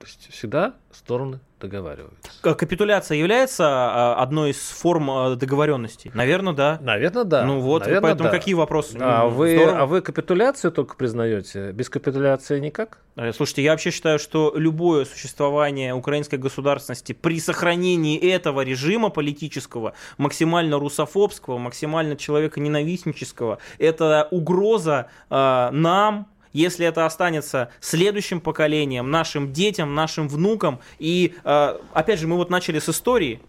[0.00, 2.30] То есть всегда стороны договариваются.
[2.40, 6.10] Капитуляция является а, одной из форм а, договоренности?
[6.14, 6.78] Наверное, да.
[6.80, 7.44] Наверное, да.
[7.44, 8.34] Ну вот, Наверное, поэтому да.
[8.34, 8.96] какие вопросы?
[8.98, 9.78] А Ну, вы, здорово.
[9.80, 11.72] а вы капитуляцию только признаете?
[11.72, 13.00] Без капитуляции никак?
[13.14, 19.92] Э, Слушайте, я вообще считаю, что любое существование украинской государственности при сохранении этого режима политического,
[20.16, 29.94] максимально русофобского, максимально человеконенавистнического, это угроза э, нам, если это останется следующим поколениям, нашим детям,
[29.94, 30.80] нашим внукам.
[30.98, 33.40] И, э, опять же, мы вот начали с истории.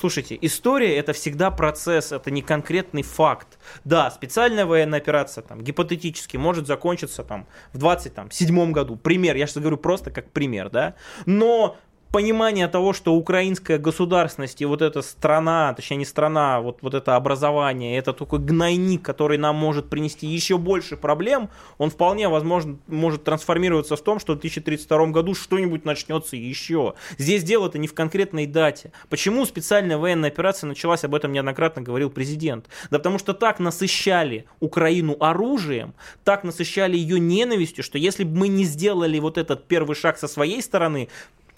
[0.00, 3.58] Слушайте, история это всегда процесс, это не конкретный факт.
[3.84, 8.96] Да, специальная военная операция там гипотетически может закончиться там в 27 году.
[8.96, 10.94] Пример, я сейчас говорю просто как пример, да.
[11.26, 11.76] Но
[12.12, 17.16] понимание того, что украинская государственность и вот эта страна, точнее не страна, вот, вот это
[17.16, 23.24] образование, это такой гнойник, который нам может принести еще больше проблем, он вполне возможно может
[23.24, 26.94] трансформироваться в том, что в 2032 году что-нибудь начнется еще.
[27.18, 28.92] Здесь дело-то не в конкретной дате.
[29.08, 32.66] Почему специальная военная операция началась, об этом неоднократно говорил президент.
[32.90, 35.94] Да потому что так насыщали Украину оружием,
[36.24, 40.26] так насыщали ее ненавистью, что если бы мы не сделали вот этот первый шаг со
[40.26, 41.08] своей стороны,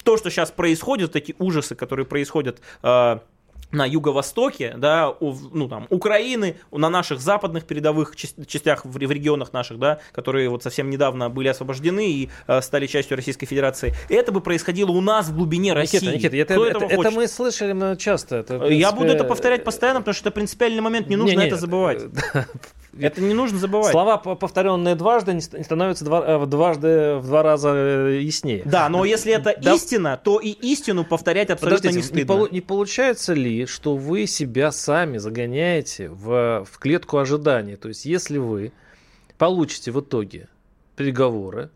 [0.03, 3.19] то, что сейчас происходит, эти ужасы, которые происходят э,
[3.73, 9.51] на юго-востоке, да, у, ну там, Украины, на наших западных передовых частях, в, в регионах
[9.51, 14.31] наших, да, которые вот совсем недавно были освобождены и э, стали частью Российской Федерации, это
[14.31, 15.97] бы происходило у нас в глубине России.
[15.97, 17.13] Никита, Никита, это, Кто это, этого это хочет?
[17.15, 18.37] мы слышали ну, часто.
[18.37, 21.31] Это, в Я принципе, буду это повторять постоянно, потому что это принципиальный момент, не нужно
[21.31, 22.03] Не-не, это забывать.
[22.99, 23.91] Это не нужно забывать.
[23.91, 28.19] Слова, по- повторенные дважды, не ст- не становятся два, э, дважды в два раза э,
[28.21, 28.61] яснее.
[28.65, 29.73] Да, но если это Да.
[29.73, 32.33] истина, то и истину повторять абсолютно Подождите, не не, стыдно.
[32.35, 37.77] полу- не получается ли, что вы себя сами загоняете в, в клетку ожидания?
[37.77, 38.71] То есть, если вы
[39.37, 40.47] получите в итоге
[40.95, 41.69] переговоры,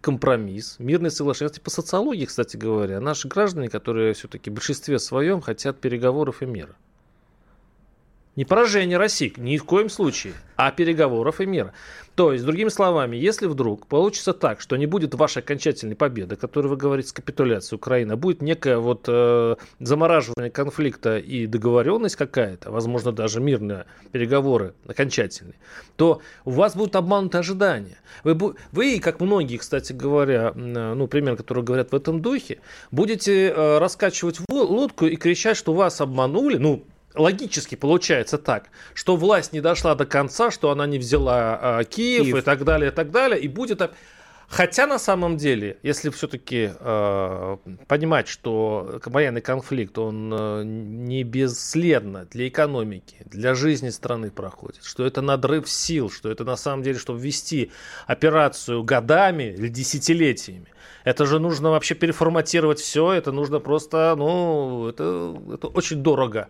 [0.00, 5.78] компромисс, мирное соглашение, по социологии, кстати говоря, наши граждане, которые все-таки в большинстве своем хотят
[5.80, 6.74] переговоров и мира.
[8.36, 11.72] Не поражение России, ни в коем случае, а переговоров и мира.
[12.16, 16.70] То есть, другими словами, если вдруг получится так, что не будет вашей окончательной победы, которую
[16.70, 22.70] вы говорите с капитуляцией Украины, а будет некое вот э, замораживание конфликта и договоренность какая-то,
[22.70, 25.56] возможно, даже мирные переговоры окончательные,
[25.96, 27.98] то у вас будут обмануты ожидания.
[28.22, 32.60] Вы, вы, как многие, кстати говоря, э, ну, пример, которые говорят в этом духе,
[32.92, 39.52] будете э, раскачивать лодку и кричать, что вас обманули, ну, логически получается так, что власть
[39.52, 42.36] не дошла до конца, что она не взяла а, Киев, Киев.
[42.36, 43.82] и так далее, и так далее, и будет...
[44.46, 46.70] Хотя на самом деле, если все-таки
[47.88, 55.04] понимать, что военный конфликт, он э, не бесследно для экономики, для жизни страны проходит, что
[55.06, 57.72] это надрыв сил, что это на самом деле, чтобы вести
[58.06, 60.68] операцию годами или десятилетиями,
[61.04, 66.48] это же нужно вообще переформатировать все, это нужно просто, ну, это, это очень дорого.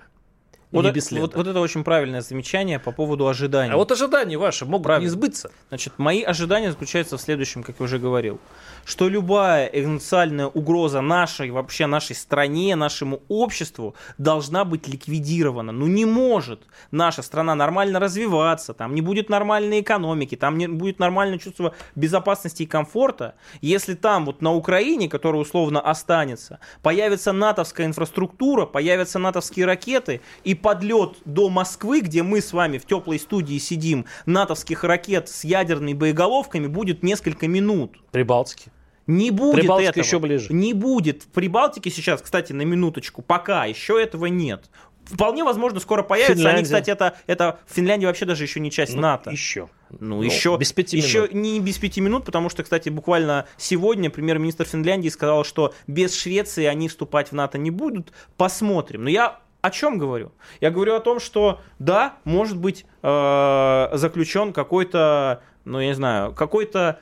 [0.74, 1.20] Вот, не это- бесследно.
[1.26, 3.72] вот- вот это очень правильное замечание по поводу ожиданий.
[3.72, 5.04] А вот ожидания ваши могут Правильно.
[5.06, 5.50] не сбыться.
[5.68, 8.38] Значит, мои ожидания заключаются в следующем, как я уже говорил,
[8.84, 15.72] что любая экзистенциальная угроза нашей, вообще нашей стране, нашему обществу должна быть ликвидирована.
[15.72, 20.98] Ну не может наша страна нормально развиваться, там не будет нормальной экономики, там не будет
[20.98, 27.86] нормального чувства безопасности и комфорта, если там вот на Украине, которая условно останется, появится натовская
[27.86, 33.58] инфраструктура, появятся натовские ракеты, и подлет до Москвы, где мы с вами в теплой студии
[33.58, 37.98] сидим, натовских ракет с ядерными боеголовками будет несколько минут.
[38.12, 38.72] Прибалтики.
[39.06, 40.04] Не будет Прибалтика этого.
[40.04, 40.46] еще ближе.
[40.54, 41.24] Не будет.
[41.24, 44.70] В Прибалтике сейчас, кстати, на минуточку, пока еще этого нет.
[45.04, 46.32] Вполне возможно, скоро появится.
[46.32, 46.64] Они, Финляндия.
[46.64, 49.30] кстати, это, это Финляндия вообще даже еще не часть НАТО.
[49.30, 49.68] Еще.
[50.00, 51.34] Ну, еще, без пяти еще минут.
[51.34, 56.64] не без пяти минут, потому что, кстати, буквально сегодня премьер-министр Финляндии сказал, что без Швеции
[56.64, 58.12] они вступать в НАТО не будут.
[58.38, 59.04] Посмотрим.
[59.04, 60.32] Но я о чем говорю?
[60.60, 66.34] Я говорю о том, что да, может быть э, заключен какой-то, ну я не знаю,
[66.34, 67.00] какой-то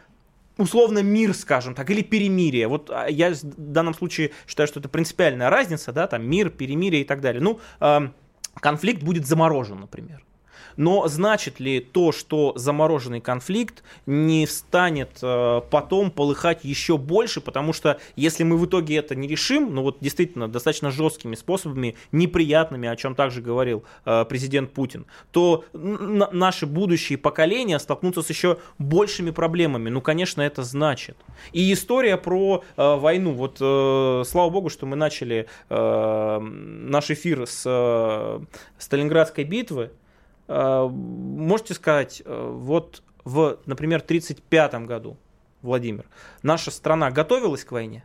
[0.58, 2.68] условно мир, скажем так, или перемирие.
[2.68, 7.02] Вот а, я в данном случае считаю, что это принципиальная разница, да, там мир, перемирие
[7.02, 7.42] и так далее.
[7.42, 8.14] Ну, эм,
[8.60, 10.22] конфликт будет заморожен, например.
[10.76, 17.72] Но значит ли то, что замороженный конфликт не станет э, потом полыхать еще больше, потому
[17.72, 22.88] что если мы в итоге это не решим, ну вот действительно достаточно жесткими способами, неприятными,
[22.88, 29.30] о чем также говорил э, президент Путин, то наши будущие поколения столкнутся с еще большими
[29.30, 29.88] проблемами.
[29.88, 31.16] Ну, конечно, это значит.
[31.52, 33.32] И история про э, войну.
[33.32, 38.40] Вот э, слава богу, что мы начали э, наш эфир с э,
[38.78, 39.90] Сталинградской битвы.
[40.48, 45.16] Э, Можете сказать, э, вот в, например, 1935 году,
[45.62, 46.06] Владимир,
[46.42, 48.04] наша страна готовилась к войне?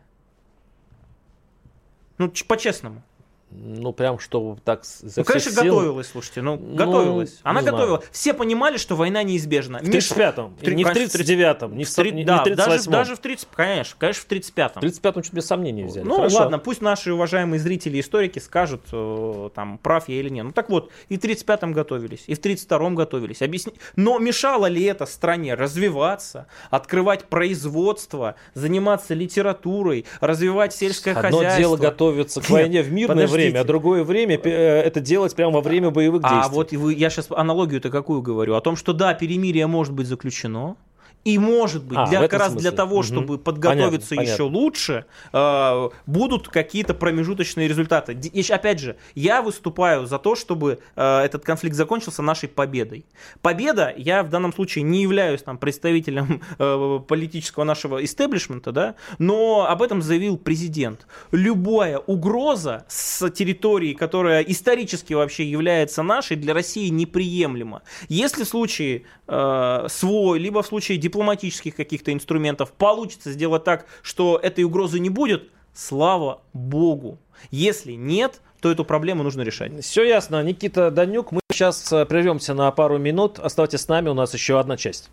[2.18, 3.02] Ну, по-честному.
[3.50, 5.62] Ну, прям, что так изо Ну, конечно, сил.
[5.64, 6.42] готовилась, слушайте.
[6.42, 7.38] Ну, Ну, готовилась.
[7.42, 7.76] Она не знаю.
[7.76, 8.02] готовила.
[8.12, 9.78] Все понимали, что война неизбежна.
[9.78, 12.46] В 35-м, Три- не в конечно, 39-м, не в, В сор- три- не да, в
[12.46, 12.56] 38-м.
[12.56, 14.82] даже, даже в 30, конечно, конечно, в 35-м.
[14.82, 16.04] В 35-м чуть без сомнений взяли.
[16.04, 16.36] Ну Хорошо.
[16.40, 20.44] ладно, пусть наши уважаемые зрители и историки скажут, э, там, прав я или нет.
[20.44, 23.40] Ну так вот, и в 35-м готовились, и в 32-м готовились.
[23.40, 23.72] Объясни...
[23.96, 31.58] Но мешало ли это стране развиваться, открывать производство, заниматься литературой, развивать сельское Одно хозяйство?
[31.58, 33.37] дело готовиться к войне в мирное подождите.
[33.44, 36.40] Время, а другое время э, это делать прямо во время боевых действий.
[36.42, 38.54] А вот я сейчас аналогию-то какую говорю?
[38.54, 40.76] О том, что да, перемирие может быть заключено,
[41.24, 42.70] и может быть, А, для, как раз для смысле.
[42.70, 43.02] того, Мгм.
[43.02, 48.12] чтобы подготовиться Понятно, еще лучше, э, будут какие-то промежуточные результаты.
[48.12, 53.04] И опять же, я выступаю за то, чтобы э, этот конфликт закончился нашей победой.
[53.42, 59.66] Победа, я в данном случае не являюсь там представителем э, политического нашего истеблишмента, да, но
[59.68, 61.06] об этом заявил президент.
[61.32, 67.82] Любая угроза с территории, которая исторически вообще является нашей, для России неприемлема.
[68.08, 74.38] Если в случае э, свой, либо в случае дипломатических каких-то инструментов получится сделать так, что
[74.40, 77.18] этой угрозы не будет, слава богу.
[77.50, 79.84] Если нет, то эту проблему нужно решать.
[79.84, 80.42] Все ясно.
[80.42, 83.40] Никита Данюк, мы сейчас э, прервемся на пару минут.
[83.40, 85.10] Оставайтесь с нами, у нас еще одна часть.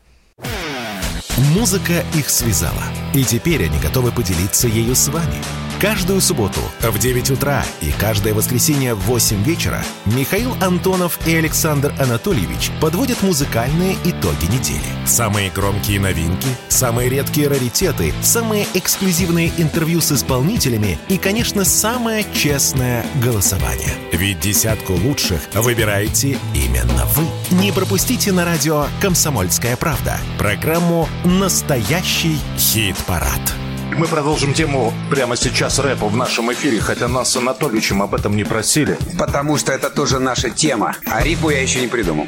[1.55, 2.83] Музыка их связала.
[3.13, 5.64] И теперь они готовы поделиться ею с вами.
[5.79, 11.93] Каждую субботу в 9 утра и каждое воскресенье в 8 вечера Михаил Антонов и Александр
[11.99, 14.85] Анатольевич подводят музыкальные итоги недели.
[15.05, 23.05] Самые громкие новинки, самые редкие раритеты, самые эксклюзивные интервью с исполнителями и, конечно, самое честное
[23.21, 23.93] голосование.
[24.13, 27.25] Ведь десятку лучших выбираете именно вы.
[27.51, 33.64] Не пропустите на радио «Комсомольская правда» программу «Настоящий хит-парад».
[33.93, 38.35] Мы продолжим тему прямо сейчас рэпа в нашем эфире, хотя нас с Анатольевичем об этом
[38.35, 38.97] не просили.
[39.17, 40.95] Потому что это тоже наша тема.
[41.05, 42.27] А рифму я еще не придумал.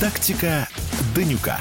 [0.00, 0.68] Тактика
[1.14, 1.60] Данюка.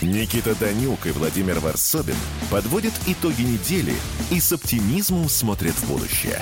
[0.00, 2.14] Никита Данюк и Владимир Варсобин
[2.50, 3.94] подводят итоги недели
[4.30, 6.40] и с оптимизмом смотрят в будущее.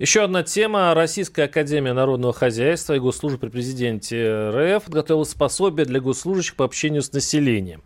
[0.00, 0.92] Еще одна тема.
[0.94, 7.02] Российская Академия Народного Хозяйства и Госслужбы при президенте РФ подготовила пособие для госслужащих по общению
[7.02, 7.82] с населением.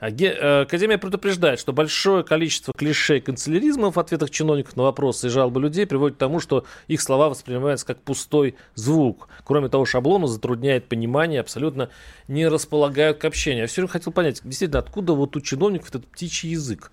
[0.00, 5.30] Э, Академия предупреждает, что большое количество клише и канцеляризма в ответах чиновников на вопросы и
[5.30, 9.28] жалобы людей приводит к тому, что их слова воспринимаются как пустой звук.
[9.44, 11.88] Кроме того, шаблону затрудняет понимание, абсолютно
[12.26, 13.62] не располагают к общению.
[13.62, 16.90] Я все время хотел понять, действительно, откуда вот у чиновников этот птичий язык?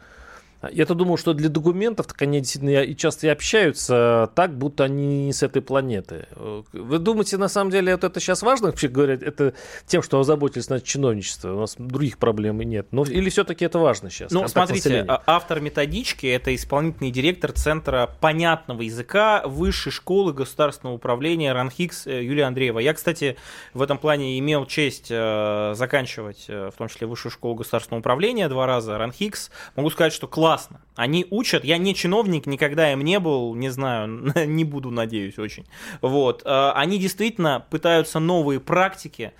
[0.69, 5.25] Я-то думал, что для документов так они действительно и часто и общаются так, будто они
[5.25, 6.27] не с этой планеты.
[6.71, 9.53] Вы думаете, на самом деле, вот это сейчас важно, вообще говоря, это
[9.87, 11.53] тем, что озаботились на чиновничество?
[11.53, 12.87] У нас других проблем и нет.
[12.91, 14.31] Но, или все-таки это важно сейчас?
[14.31, 15.05] Ну, смотрите, населения?
[15.09, 22.23] а- автор методички– это исполнительный директор Центра понятного языка Высшей школы государственного управления РАНХИКС э,
[22.23, 22.79] Юлия Андреева.
[22.79, 23.37] Я, кстати,
[23.73, 28.47] в этом плане имел честь э, заканчивать, э, в том числе Высшую школу государственного управления
[28.47, 29.51] два раза, РАНХИКС.
[29.75, 30.81] Могу сказать, что классно.
[30.95, 35.65] Они учат, я не чиновник, никогда им не был, не знаю, не буду, надеюсь, очень.
[36.01, 36.43] Вот.
[36.45, 39.31] Э, Они действительно пытаются новые практики,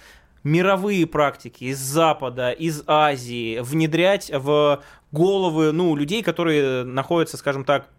[0.43, 4.82] мировые практики из Запада, из Азии внедрять в
[5.12, 7.89] головы ну, людей, которые находятся, скажем так,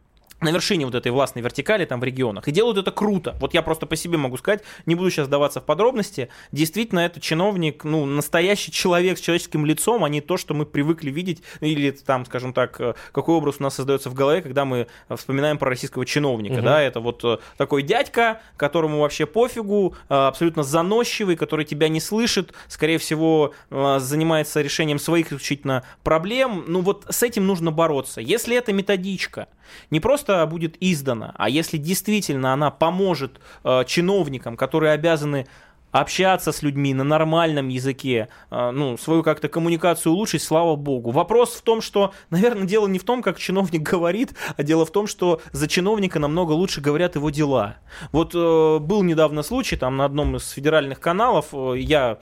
[0.42, 2.48] на вершине вот этой властной вертикали там в регионах.
[2.48, 3.36] И делают это круто.
[3.40, 6.28] Вот я просто по себе могу сказать, не буду сейчас даваться в подробности.
[6.50, 11.10] Действительно, это чиновник, ну, настоящий человек с человеческим лицом, а не то, что мы привыкли
[11.10, 14.86] видеть, или там, скажем так, э, какой образ у нас создается в голове, когда мы
[15.14, 16.54] вспоминаем про российского чиновника.
[16.54, 16.62] Угу.
[16.62, 22.00] Да, это вот э, такой дядька, которому вообще пофигу, э, абсолютно заносчивый, который тебя не
[22.00, 26.64] слышит, скорее всего, занимается решением своих исключительно проблем.
[26.66, 28.20] Ну вот с этим нужно бороться.
[28.20, 29.48] Если это методичка,
[29.90, 35.46] не просто будет издана, а если действительно она поможет э, чиновникам, которые обязаны
[35.92, 41.10] общаться с людьми на нормальном языке, э, ну, свою как-то коммуникацию улучшить, слава богу.
[41.10, 44.90] Вопрос в том, что, наверное, дело не в том, как чиновник говорит, а дело в
[44.90, 47.76] том, что за чиновника намного лучше говорят его дела.
[48.10, 52.18] Вот э, был недавно случай, там на одном из федеральных каналов, э, я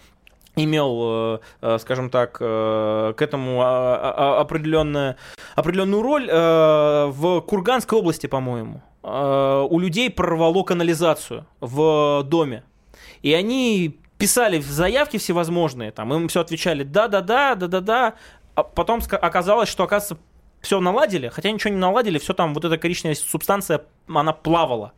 [0.64, 5.16] имел, э, э, скажем так, э, к этому определенную,
[5.54, 8.82] определенную роль в Курганской области, по-моему.
[9.02, 12.62] У людей прорвало канализацию в доме.
[13.22, 18.14] И они писали в заявки всевозможные, там, им все отвечали да-да-да, да-да-да,
[18.54, 20.18] а потом оказалось, что, оказывается,
[20.60, 24.92] все наладили, хотя ничего не наладили, все там, вот эта коричневая субстанция, она плавала.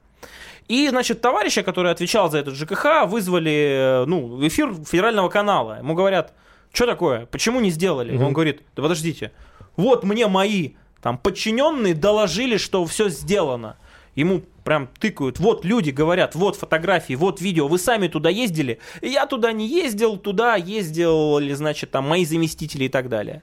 [0.69, 5.79] И, значит, товарища, который отвечал за этот ЖКХ, вызвали ну, в эфир федерального канала.
[5.79, 6.33] Ему говорят,
[6.73, 8.17] что такое, почему не сделали?
[8.17, 8.25] Угу.
[8.25, 9.33] Он говорит, да подождите,
[9.77, 13.77] вот мне мои там подчиненные доложили, что все сделано.
[14.15, 18.79] Ему прям тыкают, вот люди говорят, вот фотографии, вот видео, вы сами туда ездили?
[19.01, 23.43] Я туда не ездил, туда ездили, значит, там мои заместители и так далее.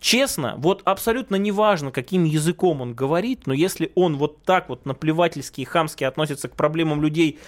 [0.00, 5.60] Честно, вот абсолютно неважно, каким языком он говорит, но если он вот так вот наплевательски
[5.60, 7.38] и хамски относится к проблемам людей,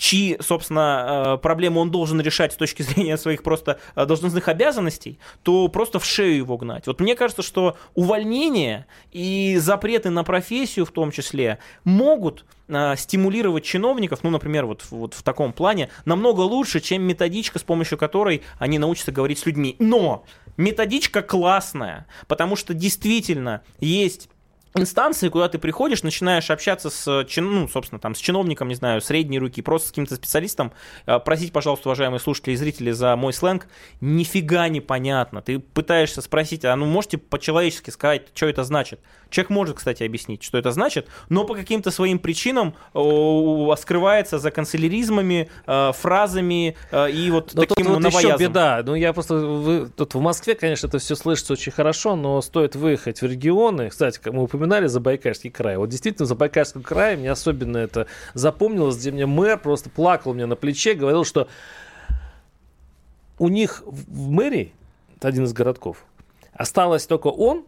[0.00, 5.18] чьи, собственно, э, проблемы он должен решать с точки зрения своих просто э, должностных обязанностей,
[5.42, 6.86] то просто в шею его гнать.
[6.86, 13.64] Вот мне кажется, что увольнение и запреты на профессию в том числе могут э, стимулировать
[13.64, 18.42] чиновников, ну, например, вот, вот в таком плане, намного лучше, чем методичка, с помощью которой
[18.58, 19.76] они научатся говорить с людьми.
[19.78, 20.24] Но
[20.56, 24.30] методичка классная, потому что действительно есть
[24.74, 29.38] инстанции, куда ты приходишь, начинаешь общаться с, ну, собственно, там, с чиновником, не знаю, средней
[29.38, 30.72] руки, просто с каким-то специалистом,
[31.06, 33.66] э, просить, пожалуйста, уважаемые слушатели и зрители, за мой сленг,
[34.00, 35.42] нифига не понятно.
[35.42, 39.00] Ты пытаешься спросить, а ну можете по-человечески сказать, что это значит?
[39.30, 45.48] Человек может, кстати, объяснить, что это значит, но по каким-то своим причинам скрывается за канцеляризмами,
[45.66, 48.82] э, фразами э, и вот но таким тут вот еще беда.
[48.84, 49.34] Ну, я просто...
[49.34, 53.88] Вы, тут в Москве, конечно, это все слышится очень хорошо, но стоит выехать в регионы.
[53.88, 55.78] Кстати, мы упоминали Забайкальский край.
[55.78, 60.44] Вот действительно, в Забайкальском крае мне особенно это запомнилось, где мне мэр просто плакал мне
[60.44, 61.48] на плече, говорил, что
[63.38, 64.74] у них в мэрии,
[65.22, 66.04] один из городков,
[66.52, 67.64] осталось только он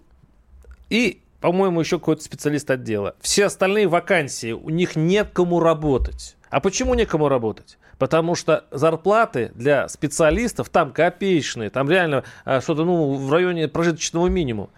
[0.91, 3.17] и по-моему, еще какой-то специалист отдела.
[3.21, 6.37] Все остальные вакансии, у них нет кому работать.
[6.51, 7.79] А почему некому работать?
[7.99, 14.29] Потому что зарплаты для специалистов там копеечные, там реально а, что-то ну, в районе прожиточного
[14.29, 14.71] минимума.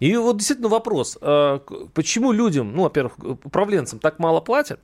[0.00, 1.60] И вот действительно вопрос, а,
[1.94, 4.80] почему людям, ну, во-первых, управленцам так мало платят,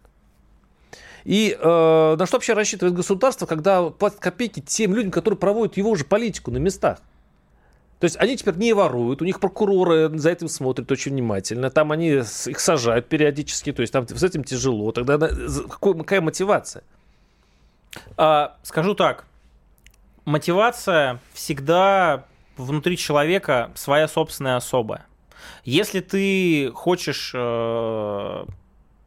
[1.24, 5.94] и э, на что вообще рассчитывает государство, когда платят копейки тем людям, которые проводят его
[5.94, 6.98] же политику на местах?
[7.98, 11.92] То есть они теперь не воруют, у них прокуроры за этим смотрят очень внимательно, там
[11.92, 14.92] они их сажают периодически, то есть там с этим тяжело.
[14.92, 16.84] Тогда какой, какая мотивация?
[18.18, 19.24] А, скажу так,
[20.26, 22.26] мотивация всегда
[22.56, 25.06] внутри человека своя собственная особая.
[25.64, 28.44] Если ты хочешь э,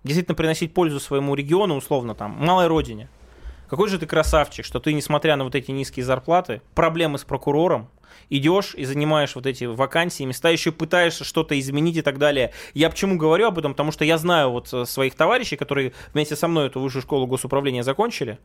[0.03, 3.09] действительно приносить пользу своему региону, условно там, малой родине,
[3.69, 7.89] какой же ты красавчик, что ты, несмотря на вот эти низкие зарплаты, проблемы с прокурором,
[8.29, 12.53] идешь и занимаешь вот эти вакансии, места, еще пытаешься что-то изменить и так далее.
[12.73, 13.73] Я почему говорю об этом?
[13.73, 17.27] Потому что я знаю вот э, своих товарищей, которые вместе со мной эту высшую школу
[17.27, 18.39] госуправления закончили.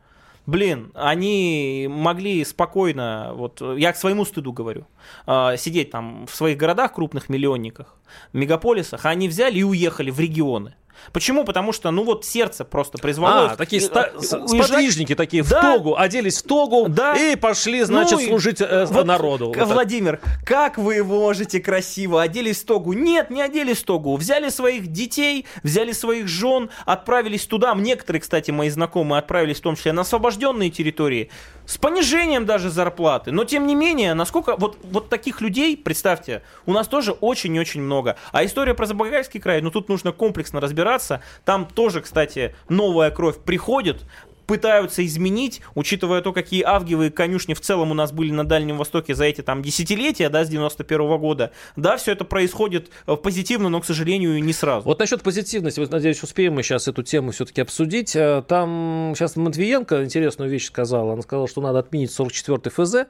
[0.45, 4.85] Блин, они могли спокойно, вот я к своему стыду говорю,
[5.25, 7.95] э, сидеть там в своих городах крупных миллионниках,
[8.33, 10.75] мегаполисах, а они взяли и уехали в регионы.
[11.11, 11.43] Почему?
[11.43, 13.51] Потому что, ну вот сердце просто призвало.
[13.51, 14.49] А, такие ста- уезжать...
[14.49, 15.59] сподвижники такие да.
[15.59, 17.15] в тогу, оделись в тогу да.
[17.15, 19.53] и пошли, значит, ну, служить э, вот, народу.
[19.55, 22.93] Владимир, как вы можете красиво оделись в тогу?
[22.93, 24.15] Нет, не оделись в тогу.
[24.15, 27.73] Взяли своих детей, взяли своих жен, отправились туда.
[27.75, 31.29] Некоторые, кстати, мои знакомые отправились в том числе на освобожденные территории
[31.65, 33.31] с понижением даже зарплаты.
[33.31, 38.17] Но тем не менее, насколько вот, вот таких людей, представьте, у нас тоже очень-очень много.
[38.31, 41.21] А история про Забайкальский край, ну тут нужно комплексно разбираться.
[41.45, 44.05] Там тоже, кстати, новая кровь приходит.
[44.45, 49.15] Пытаются изменить, учитывая то, какие авгиевые конюшни в целом у нас были на Дальнем Востоке
[49.15, 53.69] за эти там десятилетия, да, с 91 -го года, да, все это происходит э, позитивно,
[53.69, 54.85] но, к сожалению, не сразу.
[54.85, 58.15] Вот насчет позитивности, вот, надеюсь, успеем мы сейчас эту тему все-таки обсудить.
[58.15, 61.13] Э, там сейчас Матвиенко интересную вещь сказала.
[61.13, 63.07] Она сказала, что надо отменить 44-й ФЗ,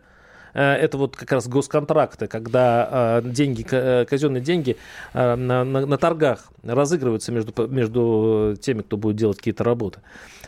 [0.54, 4.78] это вот как раз госконтракты, когда деньги, казенные деньги
[5.14, 10.01] на, на, на торгах разыгрываются между, между теми, кто будет делать какие-то работы.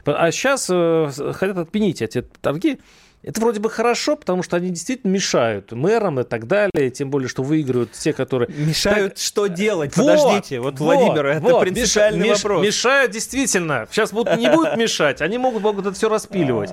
[0.05, 2.79] А сейчас э, хотят отменить эти торги.
[3.25, 7.27] Это вроде бы хорошо, потому что они действительно мешают мэрам и так далее, тем более,
[7.27, 8.49] что выигрывают те, которые...
[8.55, 9.23] Мешают так...
[9.23, 9.97] что делать?
[9.97, 12.43] Вот, Подождите, вот, вот Владимир, это вот, принципиальный меш...
[12.43, 12.63] вопрос.
[12.63, 13.87] Мешают действительно.
[13.89, 16.69] Сейчас будут, не будут мешать, они могут, могут это все распиливать.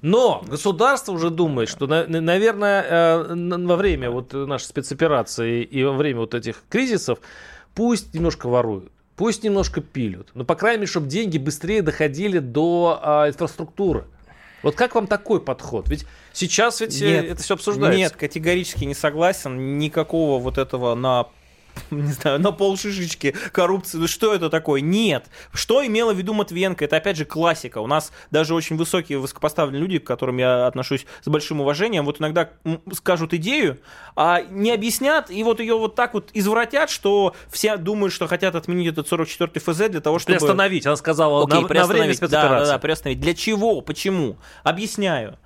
[0.00, 6.20] Но государство уже думает, что, наверное, э, во время вот нашей спецоперации и во время
[6.20, 7.18] вот этих кризисов
[7.74, 8.90] пусть немножко воруют.
[9.16, 14.06] Пусть немножко пилют, но, по крайней мере, чтобы деньги быстрее доходили до а, инфраструктуры.
[14.62, 15.88] Вот как вам такой подход?
[15.88, 17.96] Ведь сейчас ведь э, нет, это все обсуждается.
[17.98, 19.78] Нет, категорически не согласен.
[19.78, 21.26] Никакого вот этого на
[21.90, 23.98] не знаю, на пол шишечки коррупции.
[23.98, 24.80] Ну что это такое?
[24.80, 25.26] Нет.
[25.52, 26.84] Что имела в виду Матвиенко?
[26.84, 27.78] Это опять же классика.
[27.78, 32.20] У нас даже очень высокие, высокопоставленные люди, к которым я отношусь с большим уважением, вот
[32.20, 32.50] иногда
[32.92, 33.78] скажут идею,
[34.16, 38.54] а не объяснят, и вот ее вот так вот извратят, что все думают, что хотят
[38.54, 40.38] отменить этот 44-й ФЗ для того, чтобы...
[40.38, 42.48] Приостановить, она сказала, Окей, на, на время спецоперации.
[42.48, 43.20] Да, да, да, приостановить.
[43.20, 43.80] Для чего?
[43.80, 44.36] Почему?
[44.62, 45.38] Объясняю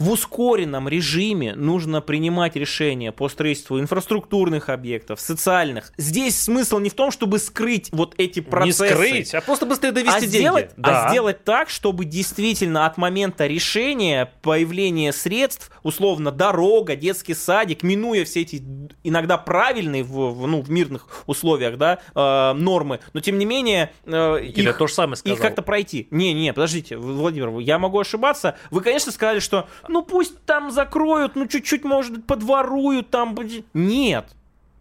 [0.00, 5.92] в ускоренном режиме нужно принимать решения по строительству инфраструктурных объектов, социальных.
[5.98, 8.84] Здесь смысл не в том, чтобы скрыть вот эти процессы.
[8.84, 10.38] Не скрыть, а просто быстрее довести а деньги.
[10.38, 11.04] Сделать, а да.
[11.04, 18.24] А сделать так, чтобы действительно от момента решения, появления средств, условно, дорога, детский садик, минуя
[18.24, 18.62] все эти
[19.04, 23.92] иногда правильные в, в, ну, в мирных условиях, да, э, нормы, но тем не менее
[24.06, 25.36] э, их, то же самое сказал.
[25.36, 26.08] их как-то пройти.
[26.10, 28.56] Не, не, подождите, Владимир, я могу ошибаться.
[28.70, 33.36] Вы, конечно, сказали, что ну пусть там закроют, ну чуть-чуть, может, подворуют там.
[33.74, 34.30] Нет.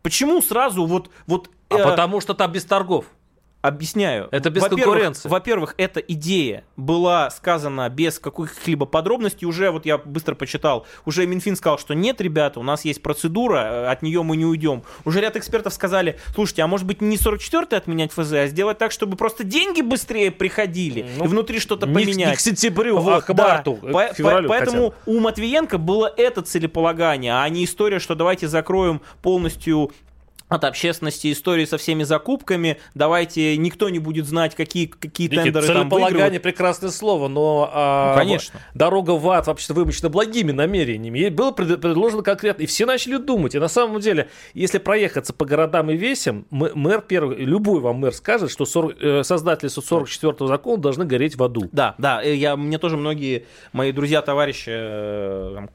[0.01, 1.09] Почему сразу вот...
[1.27, 3.05] вот а э, потому что там без торгов.
[3.61, 4.29] Объясняю.
[4.31, 5.27] Это без во-первых, конкуренции.
[5.27, 9.45] Во-первых, эта идея была сказана без каких-либо подробностей.
[9.45, 13.57] Уже, вот я быстро почитал, уже Минфин сказал, что нет, ребята, у нас есть процедура,
[13.57, 14.83] э, от нее мы не уйдем.
[15.03, 18.93] Уже ряд экспертов сказали, слушайте, а может быть не 44-й отменять ФЗ, а сделать так,
[18.93, 22.29] чтобы просто деньги быстрее приходили ну, и внутри что-то не, поменять.
[22.29, 23.91] Не к сентябрю, вот, а к марту, да.
[23.91, 29.91] по- по- Поэтому у Матвиенко было это целеполагание, а не история, что давайте закроем полностью
[30.49, 32.77] от общественности истории со всеми закупками.
[32.95, 36.41] Давайте никто не будет знать, какие, какие Дикий, тендеры там выигрывают.
[36.41, 38.59] прекрасное слово, но а, ну, конечно.
[38.73, 41.19] дорога в ад вообще вымощена благими намерениями.
[41.19, 43.55] Ей было предложено конкретно, и все начали думать.
[43.55, 48.13] И на самом деле, если проехаться по городам и весям, мэр первый, любой вам мэр
[48.13, 51.69] скажет, что 40, э, создатели 44-го закона должны гореть в аду.
[51.71, 52.21] Да, да.
[52.21, 55.67] Я, мне тоже многие мои друзья, товарищи, э,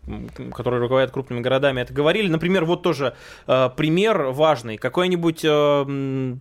[0.52, 2.28] которые руководят крупными городами, это говорили.
[2.28, 3.14] Например, вот тоже
[3.46, 6.36] э, пример важный важный, какой-нибудь э,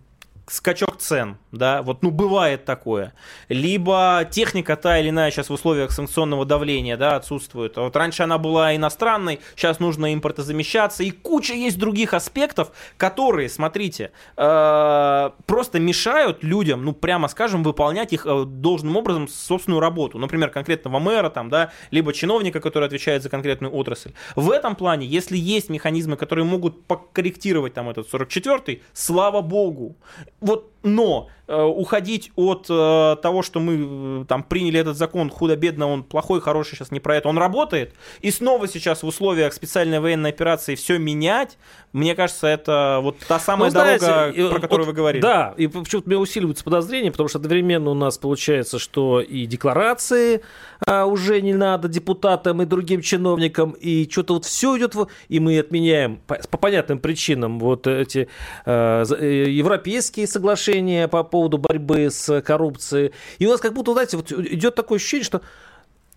[0.46, 3.14] скачок цен, да, вот, ну, бывает такое.
[3.48, 7.76] Либо техника та или иная сейчас в условиях санкционного давления, да, отсутствует.
[7.76, 14.12] Вот раньше она была иностранной, сейчас нужно импортозамещаться, и куча есть других аспектов, которые, смотрите,
[14.36, 20.18] э, просто мешают людям, ну, прямо скажем, выполнять их э, должным образом собственную работу.
[20.18, 24.12] Например, конкретного мэра, там, да, либо чиновника, который отвечает за конкретную отрасль.
[24.36, 29.96] В этом плане, если есть механизмы, которые могут покорректировать там этот 44-й, слава богу
[30.40, 36.02] вот, но уходить от э, того, что мы э, там приняли этот закон худо-бедно, он
[36.02, 40.30] плохой, хороший, сейчас не про это, он работает, и снова сейчас в условиях специальной военной
[40.30, 41.58] операции все менять,
[41.92, 45.22] мне кажется, это вот та самая ну, дорога, знаете, про которую вот, вы говорили.
[45.22, 49.46] Да, и почему-то у меня усиливаются подозрения, потому что одновременно у нас получается, что и
[49.46, 50.40] декларации
[50.86, 54.94] а, уже не надо депутатам и другим чиновникам, и что-то вот все идет,
[55.28, 58.28] и мы отменяем по, по понятным причинам вот эти
[58.66, 63.10] а, европейские соглашения по поводу борьбы с коррупцией.
[63.40, 65.42] И у нас как будто, знаете, вот идет такое ощущение, что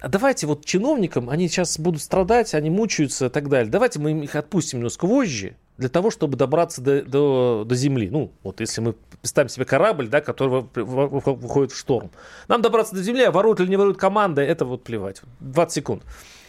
[0.07, 3.71] давайте вот чиновникам, они сейчас будут страдать, они мучаются и так далее.
[3.71, 8.11] Давайте мы их отпустим немножко вожжи, для того, чтобы добраться до, до, до земли.
[8.11, 12.11] Ну, вот если мы представим себе корабль, да, который выходит в шторм.
[12.47, 15.23] Нам добраться до земли, а воруют или не воруют команда, это вот плевать.
[15.39, 16.03] 20 секунд.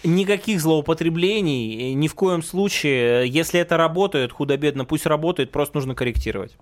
[0.05, 3.27] Никаких злоупотреблений, ни в коем случае.
[3.29, 6.59] Если это работает, худо-бедно, пусть работает, просто нужно корректировать.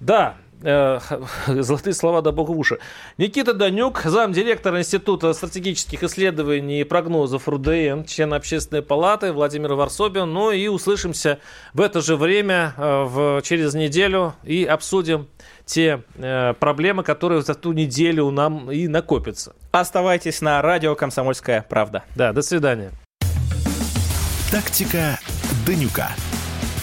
[0.00, 0.98] Да, э,
[1.48, 2.78] золотые слова до бога в уши.
[3.16, 10.32] Никита Данюк, замдиректор Института стратегических исследований и прогнозов РУДН, член Общественной палаты, Владимир Варсобин.
[10.32, 11.38] Ну и услышимся
[11.74, 15.28] в это же время э, в, через неделю и обсудим
[15.64, 19.54] те э, проблемы, которые за ту неделю нам и накопятся.
[19.70, 22.04] Оставайтесь на радио «Комсомольская правда».
[22.16, 22.92] Да, до свидания.
[24.50, 25.18] Тактика
[25.66, 26.08] Данюка.